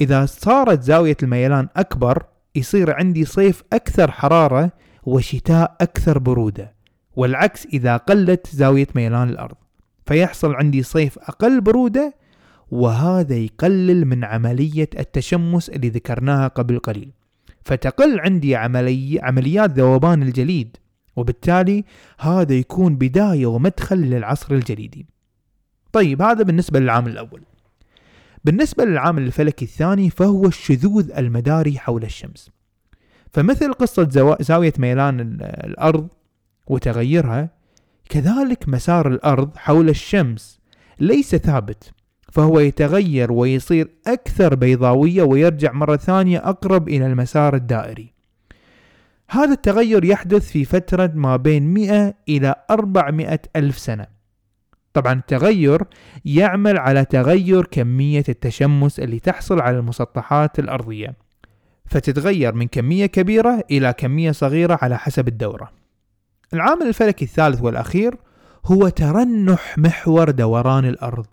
إذا 0.00 0.26
صارت 0.26 0.82
زاوية 0.82 1.16
الميلان 1.22 1.68
أكبر 1.76 2.22
يصير 2.54 2.94
عندي 2.94 3.24
صيف 3.24 3.62
أكثر 3.72 4.10
حرارة 4.10 4.72
وشتاء 5.02 5.76
أكثر 5.80 6.18
برودة 6.18 6.74
والعكس 7.16 7.66
إذا 7.66 7.96
قلت 7.96 8.46
زاوية 8.46 8.86
ميلان 8.94 9.28
الأرض. 9.28 9.56
فيحصل 10.06 10.54
عندي 10.54 10.82
صيف 10.82 11.18
أقل 11.18 11.60
برودة 11.60 12.14
وهذا 12.70 13.34
يقلل 13.34 14.04
من 14.04 14.24
عملية 14.24 14.88
التشمس 14.98 15.68
اللي 15.68 15.88
ذكرناها 15.88 16.48
قبل 16.48 16.78
قليل. 16.78 17.10
فتقل 17.64 18.20
عندي 18.20 18.56
عملي 18.56 19.20
عمليات 19.22 19.70
ذوبان 19.70 20.22
الجليد. 20.22 20.76
وبالتالي 21.16 21.84
هذا 22.18 22.54
يكون 22.54 22.96
بداية 22.96 23.46
ومدخل 23.46 23.96
للعصر 23.96 24.54
الجليدي 24.54 25.06
طيب 25.92 26.22
هذا 26.22 26.42
بالنسبة 26.42 26.80
للعامل 26.80 27.10
الأول. 27.12 27.42
بالنسبة 28.44 28.84
للعامل 28.84 29.22
الفلكي 29.22 29.64
الثاني 29.64 30.10
فهو 30.10 30.46
الشذوذ 30.46 31.10
المداري 31.10 31.78
حول 31.78 32.04
الشمس. 32.04 32.50
فمثل 33.32 33.72
قصة 33.72 34.08
زاوية 34.40 34.72
ميلان 34.78 35.20
الأرض 35.40 36.08
وتغيرها 36.66 37.48
كذلك 38.08 38.68
مسار 38.68 39.08
الأرض 39.08 39.56
حول 39.56 39.88
الشمس 39.88 40.60
ليس 41.00 41.36
ثابت 41.36 41.92
فهو 42.32 42.60
يتغير 42.60 43.32
ويصير 43.32 43.90
أكثر 44.06 44.54
بيضاوية 44.54 45.22
ويرجع 45.22 45.72
مرة 45.72 45.96
ثانية 45.96 46.38
أقرب 46.48 46.88
إلى 46.88 47.06
المسار 47.06 47.54
الدائري. 47.54 48.11
هذا 49.30 49.52
التغير 49.52 50.04
يحدث 50.04 50.50
في 50.50 50.64
فترة 50.64 51.10
ما 51.14 51.36
بين 51.36 51.74
100 51.74 52.14
إلى 52.28 52.54
400 52.70 53.40
ألف 53.56 53.78
سنة. 53.78 54.06
طبعا 54.94 55.12
التغير 55.12 55.82
يعمل 56.24 56.78
على 56.78 57.04
تغير 57.04 57.64
كمية 57.64 58.24
التشمس 58.28 59.00
اللي 59.00 59.20
تحصل 59.20 59.60
على 59.60 59.78
المسطحات 59.78 60.58
الأرضية. 60.58 61.16
فتتغير 61.86 62.54
من 62.54 62.68
كمية 62.68 63.06
كبيرة 63.06 63.64
إلى 63.70 63.92
كمية 63.92 64.30
صغيرة 64.30 64.78
على 64.82 64.98
حسب 64.98 65.28
الدورة. 65.28 65.70
العامل 66.54 66.86
الفلكي 66.86 67.24
الثالث 67.24 67.62
والأخير 67.62 68.14
هو 68.66 68.88
ترنح 68.88 69.78
محور 69.78 70.30
دوران 70.30 70.84
الأرض. 70.84 71.26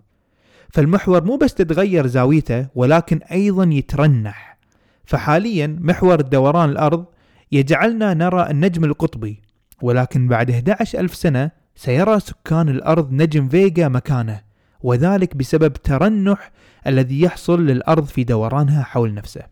فالمحور 0.72 1.24
مو 1.24 1.36
بس 1.36 1.54
تتغير 1.54 2.06
زاويته 2.06 2.66
ولكن 2.74 3.20
أيضا 3.32 3.64
يترنح. 3.64 4.58
فحاليا 5.04 5.78
محور 5.80 6.20
دوران 6.20 6.70
الأرض 6.70 7.04
يجعلنا 7.52 8.14
نرى 8.14 8.50
النجم 8.50 8.84
القطبي 8.84 9.42
ولكن 9.82 10.28
بعد 10.28 10.50
11 10.50 11.00
ألف 11.00 11.14
سنة 11.14 11.50
سيرى 11.74 12.20
سكان 12.20 12.68
الأرض 12.68 13.12
نجم 13.12 13.48
فيجا 13.48 13.88
مكانه 13.88 14.40
وذلك 14.80 15.36
بسبب 15.36 15.72
ترنح 15.72 16.52
الذي 16.86 17.20
يحصل 17.20 17.66
للأرض 17.66 18.04
في 18.04 18.24
دورانها 18.24 18.82
حول 18.82 19.14
نفسه. 19.14 19.42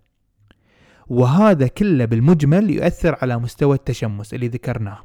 وهذا 1.06 1.66
كله 1.66 2.04
بالمجمل 2.04 2.70
يؤثر 2.70 3.16
على 3.22 3.38
مستوى 3.38 3.74
التشمس 3.76 4.34
اللي 4.34 4.48
ذكرناه. 4.48 4.98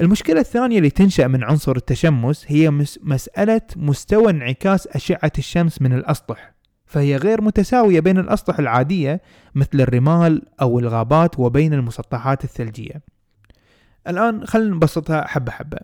المشكلة 0.00 0.40
الثانية 0.40 0.78
اللي 0.78 0.90
تنشأ 0.90 1.26
من 1.26 1.44
عنصر 1.44 1.76
التشمس 1.76 2.44
هي 2.48 2.70
مسألة 3.02 3.60
مستوى 3.76 4.30
انعكاس 4.30 4.86
أشعة 4.86 5.32
الشمس 5.38 5.82
من 5.82 5.92
الأسطح. 5.92 6.53
فهي 6.94 7.16
غير 7.16 7.42
متساوية 7.42 8.00
بين 8.00 8.18
الأسطح 8.18 8.58
العادية 8.58 9.20
مثل 9.54 9.80
الرمال 9.80 10.42
أو 10.60 10.78
الغابات 10.78 11.38
وبين 11.38 11.74
المسطحات 11.74 12.44
الثلجية. 12.44 13.02
الآن 14.08 14.46
خلينا 14.46 14.74
نبسطها 14.74 15.26
حبة 15.26 15.52
حبة. 15.52 15.78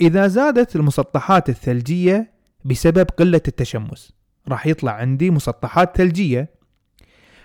إذا 0.00 0.26
زادت 0.26 0.76
المسطحات 0.76 1.48
الثلجية 1.48 2.32
بسبب 2.64 3.06
قلة 3.10 3.40
التشمس 3.48 4.12
راح 4.48 4.66
يطلع 4.66 4.92
عندي 4.92 5.30
مسطحات 5.30 5.96
ثلجية. 5.96 6.48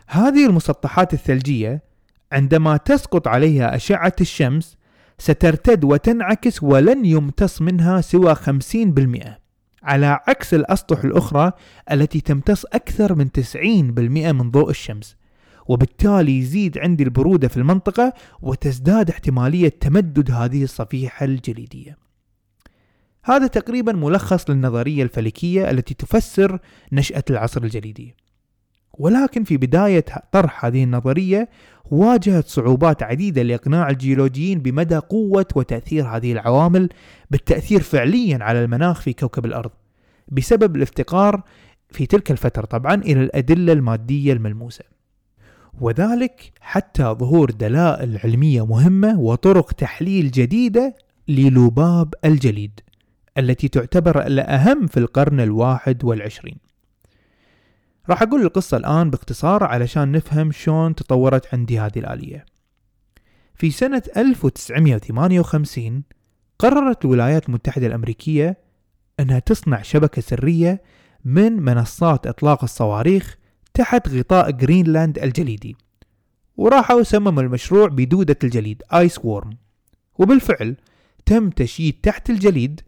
هذه 0.08 0.46
المسطحات 0.46 1.14
الثلجية 1.14 1.84
عندما 2.32 2.78
تسقط 2.78 3.28
عليها 3.28 3.76
أشعة 3.76 4.16
الشمس 4.22 4.78
سترتد 5.18 5.84
وتنعكس 5.84 6.64
ولن 6.64 7.06
يمتص 7.06 7.62
منها 7.62 8.02
سوى 8.02 8.36
50% 8.36 9.41
على 9.84 10.20
عكس 10.28 10.54
الأسطح 10.54 11.04
الأخرى 11.04 11.52
التي 11.92 12.22
تمتص 12.22 12.66
أكثر 12.66 13.16
من 13.16 13.30
90% 13.30 13.58
من 14.32 14.52
ضوء 14.52 14.70
الشمس 14.70 15.16
وبالتالي 15.68 16.40
يزيد 16.40 16.78
عندي 16.78 17.04
البرودة 17.04 17.48
في 17.48 17.58
المنطقة 17.58 18.14
وتزداد 18.42 19.10
احتمالية 19.10 19.70
تمدد 19.70 20.32
هذه 20.32 20.64
الصفيحة 20.64 21.26
الجليدية. 21.26 21.98
هذا 23.24 23.48
تقريبا 23.48 23.94
ملخص 23.94 24.50
للنظرية 24.50 25.04
الفلكية 25.04 25.70
التي 25.70 25.94
تفسر 25.94 26.60
نشأة 26.92 27.24
العصر 27.30 27.64
الجليدي. 27.64 28.16
ولكن 28.94 29.44
في 29.44 29.58
بداية 29.58 30.06
طرح 30.32 30.66
هذه 30.66 30.84
النظرية 30.84 31.50
واجهت 31.92 32.48
صعوبات 32.48 33.04
عديدة 33.04 33.42
لإقناع 33.42 33.90
الجيولوجيين 33.90 34.60
بمدى 34.60 34.98
قوة 34.98 35.46
وتأثير 35.56 36.08
هذه 36.08 36.32
العوامل 36.32 36.90
بالتأثير 37.32 37.82
فعليا 37.82 38.38
على 38.42 38.64
المناخ 38.64 39.02
في 39.02 39.14
كوكب 39.14 39.46
الأرض 39.46 39.72
بسبب 40.28 40.76
الافتقار 40.76 41.44
في 41.90 42.06
تلك 42.06 42.32
الفترة 42.32 42.66
طبعا 42.66 42.96
إلى 42.96 43.24
الأدلة 43.24 43.74
المادية 43.74 44.34
الملموسة. 44.34 44.84
وذلك 45.82 46.52
حتى 46.60 47.04
ظهور 47.04 47.52
دلائل 47.52 48.18
علمية 48.24 48.66
مهمة 48.66 49.20
وطرق 49.20 49.72
تحليل 49.72 50.32
جديدة 50.32 50.96
للباب 51.28 52.14
الجليد 52.26 52.80
التي 53.38 53.68
تعتبر 53.68 54.26
الأهم 54.28 54.88
في 54.88 54.98
القرن 54.98 55.40
الواحد 55.40 56.04
والعشرين. 56.04 56.71
راح 58.12 58.22
أقول 58.22 58.42
القصة 58.42 58.78
الآن 58.78 59.10
باختصار 59.10 59.64
علشان 59.64 60.12
نفهم 60.12 60.52
شلون 60.52 60.96
تطورت 60.96 61.54
عندي 61.54 61.80
هذه 61.80 62.00
الآلية. 62.00 62.46
في 63.56 63.72
سنة 63.72 64.04
1958 64.18 66.04
قررت 66.60 67.06
الولايات 67.06 67.50
المتحدة 67.50 67.88
الأمريكية 67.88 68.58
أنها 69.20 69.40
تصنع 69.40 69.82
شبكة 69.82 70.22
سرية 70.22 70.82
من 71.26 71.54
منصات 71.54 72.28
إطلاق 72.28 72.64
الصواريخ 72.64 73.38
تحت 73.74 74.10
غطاء 74.10 74.52
جرينلاند 74.52 75.20
الجليدي 75.20 75.76
وراحوا 76.58 77.04
سمموا 77.04 77.44
المشروع 77.44 77.88
بدودة 77.88 78.38
الجليد 78.44 78.84
Ice 78.94 79.20
Worm. 79.26 79.58
وبالفعل 80.20 80.76
تم 81.26 81.50
تشييد 81.50 81.94
تحت 82.04 82.30
الجليد 82.30 82.82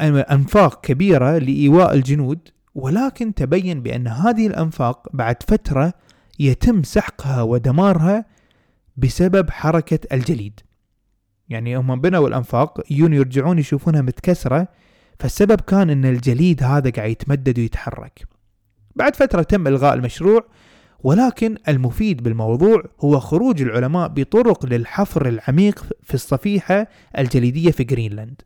أنفاق 0.00 0.80
كبيرة 0.80 1.38
لإيواء 1.38 1.94
الجنود 1.94 2.53
ولكن 2.74 3.34
تبين 3.34 3.82
بأن 3.82 4.08
هذه 4.08 4.46
الأنفاق 4.46 5.08
بعد 5.12 5.42
فترة 5.42 5.92
يتم 6.38 6.82
سحقها 6.82 7.42
ودمارها 7.42 8.24
بسبب 8.96 9.50
حركة 9.50 9.98
الجليد. 10.12 10.60
يعني 11.48 11.76
هم 11.76 12.00
بنوا 12.00 12.28
الأنفاق 12.28 12.80
يجون 12.90 13.12
يرجعون 13.12 13.58
يشوفونها 13.58 14.02
متكسرة 14.02 14.68
فالسبب 15.18 15.60
كان 15.60 15.90
أن 15.90 16.04
الجليد 16.04 16.62
هذا 16.62 16.90
قاعد 16.90 17.10
يتمدد 17.10 17.58
ويتحرك. 17.58 18.26
بعد 18.96 19.16
فترة 19.16 19.42
تم 19.42 19.66
إلغاء 19.66 19.94
المشروع 19.94 20.44
ولكن 21.04 21.56
المفيد 21.68 22.22
بالموضوع 22.22 22.82
هو 23.00 23.20
خروج 23.20 23.62
العلماء 23.62 24.08
بطرق 24.08 24.66
للحفر 24.66 25.28
العميق 25.28 25.86
في 26.02 26.14
الصفيحة 26.14 26.88
الجليدية 27.18 27.70
في 27.70 27.84
جرينلاند. 27.84 28.42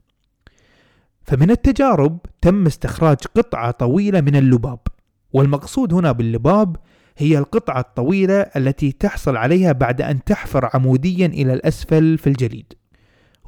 فمن 1.28 1.50
التجارب 1.50 2.18
تم 2.40 2.66
استخراج 2.66 3.16
قطعة 3.36 3.70
طويلة 3.70 4.20
من 4.20 4.36
اللباب 4.36 4.78
والمقصود 5.32 5.94
هنا 5.94 6.12
باللباب 6.12 6.76
هي 7.16 7.38
القطعة 7.38 7.80
الطويلة 7.80 8.40
التي 8.40 8.92
تحصل 8.92 9.36
عليها 9.36 9.72
بعد 9.72 10.02
أن 10.02 10.24
تحفر 10.24 10.70
عموديا 10.74 11.26
إلى 11.26 11.52
الأسفل 11.52 12.18
في 12.18 12.26
الجليد. 12.26 12.72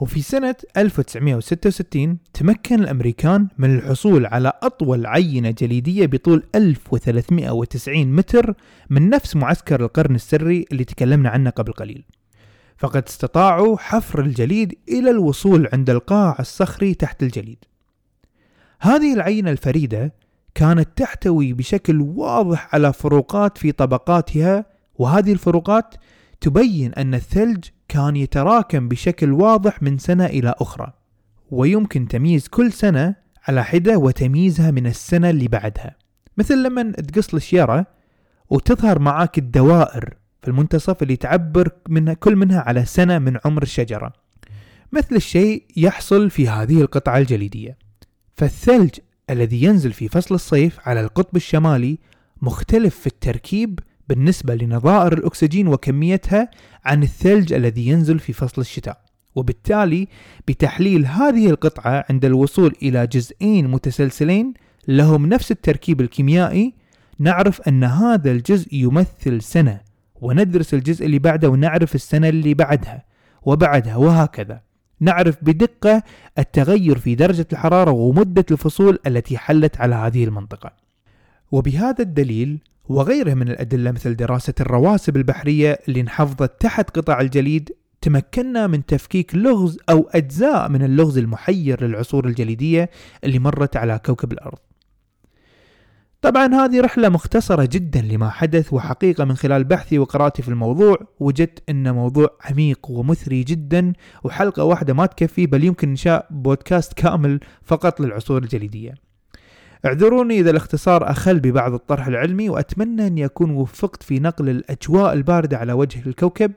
وفي 0.01 0.23
سنة 0.23 0.55
1966 0.77 2.19
تمكن 2.33 2.81
الأمريكان 2.81 3.49
من 3.59 3.75
الحصول 3.75 4.27
على 4.27 4.53
أطول 4.63 5.07
عينة 5.07 5.51
جليدية 5.51 6.07
بطول 6.07 6.43
1390 6.55 8.07
متر 8.07 8.55
من 8.91 9.11
نفس 9.11 9.37
معسكر 9.37 9.81
القرن 9.85 10.15
السري 10.15 10.67
اللي 10.73 10.85
تكلمنا 10.85 11.29
عنه 11.29 11.51
قبل 11.51 11.73
قليل. 11.73 12.05
فقد 12.77 13.05
استطاعوا 13.09 13.77
حفر 13.79 14.21
الجليد 14.21 14.79
إلى 14.89 15.11
الوصول 15.11 15.69
عند 15.73 15.91
القاع 15.91 16.37
الصخري 16.41 16.95
تحت 16.95 17.23
الجليد. 17.23 17.70
هذه 18.81 19.15
العينة 19.15 19.51
الفريدة 19.51 20.15
كانت 20.55 20.89
تحتوي 20.97 21.53
بشكل 21.53 22.01
واضح 22.01 22.75
على 22.75 22.93
فروقات 22.93 23.59
في 23.59 23.73
طبقاتها 23.73 24.65
وهذه 24.95 25.33
الفروقات 25.33 25.95
تبين 26.41 26.95
أن 26.95 27.15
الثلج 27.15 27.65
كان 27.89 28.17
يتراكم 28.17 28.89
بشكل 28.89 29.33
واضح 29.33 29.83
من 29.83 29.99
سنة 29.99 30.27
إلى 30.27 30.55
أخرى 30.59 30.93
ويمكن 31.51 32.09
تمييز 32.09 32.49
كل 32.49 32.73
سنة 32.73 33.15
على 33.49 33.65
حدة 33.65 33.99
وتمييزها 33.99 34.71
من 34.71 34.87
السنة 34.87 35.31
اللي 35.31 35.49
بعدها. 35.49 35.97
مثل 36.37 36.63
لما 36.63 36.93
تقص 36.93 37.35
الشيرة 37.35 37.87
وتظهر 38.51 38.99
معاك 38.99 39.39
الدوائر 39.39 40.15
في 40.43 40.49
المنتصف 40.49 41.03
اللي 41.03 41.17
تعبر 41.17 41.71
منها 41.89 42.15
كل 42.15 42.37
منها 42.37 42.61
على 42.61 42.85
سنة 42.85 43.19
من 43.19 43.39
عمر 43.45 43.63
الشجرة. 43.63 44.13
مثل 44.93 45.17
الشيء 45.17 45.65
يحصل 45.77 46.31
في 46.31 46.49
هذه 46.49 46.81
القطعة 46.81 47.19
الجليدية. 47.19 47.90
فالثلج 48.41 48.91
الذي 49.31 49.63
ينزل 49.63 49.93
في 49.93 50.09
فصل 50.09 50.35
الصيف 50.35 50.79
على 50.89 51.01
القطب 51.01 51.37
الشمالي 51.37 51.99
مختلف 52.43 52.99
في 52.99 53.07
التركيب 53.07 53.79
بالنسبة 54.09 54.55
لنظائر 54.55 55.13
الأكسجين 55.13 55.69
وكميتها 55.69 56.51
عن 56.85 57.03
الثلج 57.03 57.53
الذي 57.53 57.89
ينزل 57.89 58.19
في 58.19 58.33
فصل 58.33 58.61
الشتاء. 58.61 59.01
وبالتالي 59.35 60.09
بتحليل 60.49 61.07
هذه 61.07 61.51
القطعة 61.51 62.05
عند 62.11 62.25
الوصول 62.25 62.75
إلى 62.83 63.07
جزئين 63.07 63.69
متسلسلين 63.69 64.55
لهم 64.89 65.27
نفس 65.27 65.51
التركيب 65.51 66.01
الكيميائي 66.01 66.75
نعرف 67.19 67.61
أن 67.69 67.85
هذا 67.85 68.31
الجزء 68.31 68.75
يمثل 68.75 69.43
سنة 69.43 69.81
وندرس 70.21 70.75
الجزء 70.75 71.07
اللي 71.07 71.19
بعده 71.19 71.49
ونعرف 71.49 71.95
السنة 71.95 72.29
اللي 72.29 72.55
بعدها 72.55 73.05
وبعدها 73.43 73.97
وهكذا. 73.97 74.70
نعرف 75.01 75.37
بدقة 75.43 76.03
التغير 76.39 76.99
في 76.99 77.15
درجة 77.15 77.47
الحرارة 77.53 77.91
ومدة 77.91 78.47
الفصول 78.51 78.99
التي 79.07 79.39
حلت 79.39 79.81
على 79.81 79.95
هذه 79.95 80.25
المنطقة. 80.25 80.73
وبهذا 81.53 82.03
الدليل 82.03 82.59
وغيره 82.89 83.35
من 83.35 83.49
الأدلة 83.49 83.91
مثل 83.91 84.17
دراسة 84.17 84.55
الرواسب 84.61 85.17
البحرية 85.17 85.79
اللي 85.89 86.01
انحفظت 86.01 86.61
تحت 86.61 86.91
قطع 86.91 87.21
الجليد 87.21 87.73
تمكنا 88.01 88.67
من 88.67 88.87
تفكيك 88.87 89.35
لغز 89.35 89.79
أو 89.91 90.09
أجزاء 90.13 90.69
من 90.69 90.83
اللغز 90.83 91.19
المحير 91.19 91.85
للعصور 91.85 92.27
الجليدية 92.27 92.91
اللي 93.25 93.39
مرت 93.39 93.77
على 93.77 94.01
كوكب 94.07 94.33
الأرض. 94.33 94.59
طبعا 96.23 96.55
هذه 96.55 96.81
رحلة 96.81 97.09
مختصرة 97.09 97.69
جدا 97.73 98.01
لما 98.01 98.31
حدث 98.31 98.73
وحقيقة 98.73 99.25
من 99.25 99.35
خلال 99.35 99.65
بحثي 99.65 99.99
وقراءتي 99.99 100.43
في 100.43 100.49
الموضوع. 100.49 100.97
وجدت 101.21 101.63
أن 101.71 101.95
موضوع 101.95 102.31
عميق 102.45 102.91
ومثري 102.91 103.45
جدا 103.45 103.93
وحلقة 104.25 104.65
واحدة 104.65 104.95
ما 104.95 105.07
تكفي 105.07 105.47
بل 105.47 105.65
يمكن 105.65 105.89
إنشاء 105.89 106.27
بودكاست 106.31 106.93
كامل 106.93 107.41
فقط 107.63 108.01
للعصور 108.01 108.43
الجليدية. 108.43 108.95
اعذروني 109.87 110.41
إذا 110.41 110.51
الاختصار 110.51 111.11
أخل 111.11 111.41
ببعض 111.41 111.75
الطرح 111.75 112.07
العلمي 112.07 112.49
وأتمنى 112.49 113.07
أن 113.07 113.19
يكون 113.19 113.51
وفقت 113.51 114.03
في 114.03 114.21
نقل 114.21 114.49
الأجواء 114.49 115.13
الباردة 115.13 115.59
على 115.59 115.73
وجه 115.73 116.09
الكوكب 116.09 116.53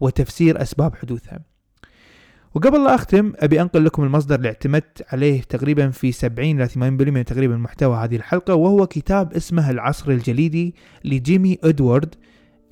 وتفسير 0.00 0.62
أسباب 0.62 0.94
حدوثها. 0.94 1.55
وقبل 2.56 2.84
لا 2.84 2.94
أختم 2.94 3.32
أبي 3.36 3.60
أنقل 3.60 3.84
لكم 3.84 4.02
المصدر 4.04 4.34
اللي 4.34 4.48
اعتمدت 4.48 5.04
عليه 5.12 5.42
تقريبا 5.42 5.90
في 5.90 6.12
70 6.12 6.62
إلى 6.62 6.68
80% 7.22 7.24
تقريبا 7.26 7.56
محتوى 7.56 7.96
هذه 7.96 8.16
الحلقة 8.16 8.54
وهو 8.54 8.86
كتاب 8.86 9.32
اسمه 9.32 9.70
العصر 9.70 10.10
الجليدي 10.10 10.74
لجيمي 11.04 11.58
إدوارد. 11.64 12.14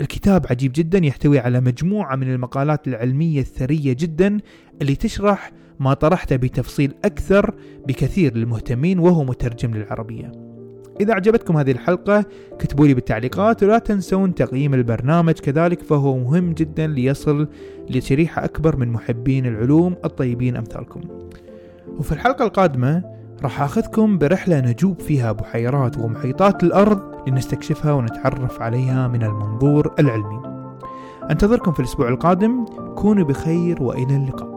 الكتاب 0.01 0.45
عجيب 0.49 0.71
جدا 0.75 1.05
يحتوي 1.05 1.39
على 1.39 1.61
مجموعة 1.61 2.15
من 2.15 2.33
المقالات 2.33 2.87
العلمية 2.87 3.39
الثرية 3.39 3.93
جدا 3.93 4.37
اللي 4.81 4.95
تشرح 4.95 5.51
ما 5.79 5.93
طرحته 5.93 6.35
بتفصيل 6.35 6.93
أكثر 7.05 7.53
بكثير 7.87 8.37
للمهتمين 8.37 8.99
وهو 8.99 9.23
مترجم 9.23 9.75
للعربية. 9.75 10.54
إذا 11.01 11.13
أعجبتكم 11.13 11.57
هذه 11.57 11.71
الحلقة 11.71 12.25
كتبوا 12.59 12.87
لي 12.87 12.93
بالتعليقات 12.93 13.63
ولا 13.63 13.77
تنسون 13.77 14.35
تقييم 14.35 14.73
البرنامج. 14.73 15.33
كذلك 15.33 15.81
فهو 15.81 16.17
مهم 16.17 16.53
جدا 16.53 16.87
ليصل 16.87 17.47
لشريحة 17.89 18.45
أكبر 18.45 18.75
من 18.75 18.91
محبين 18.91 19.45
العلوم 19.45 19.95
الطيبين 20.05 20.55
أمثالكم. 20.55 21.01
وفي 21.99 22.11
الحلقة 22.11 22.45
القادمة 22.45 23.03
راح 23.43 23.61
أخذكم 23.61 24.17
برحلة 24.17 24.59
نجوب 24.59 24.99
فيها 24.99 25.31
بحيرات 25.31 25.97
ومحيطات 25.97 26.63
الأرض 26.63 27.29
لنستكشفها 27.29 27.93
ونتعرف 27.93 28.61
عليها 28.61 29.07
من 29.07 29.23
المنظور 29.23 29.93
العلمي. 29.99 30.41
أنتظركم 31.31 31.71
في 31.71 31.79
الأسبوع 31.79 32.09
القادم. 32.09 32.65
كونوا 32.95 33.25
بخير 33.25 33.83
وإلى 33.83 34.15
اللقاء. 34.15 34.54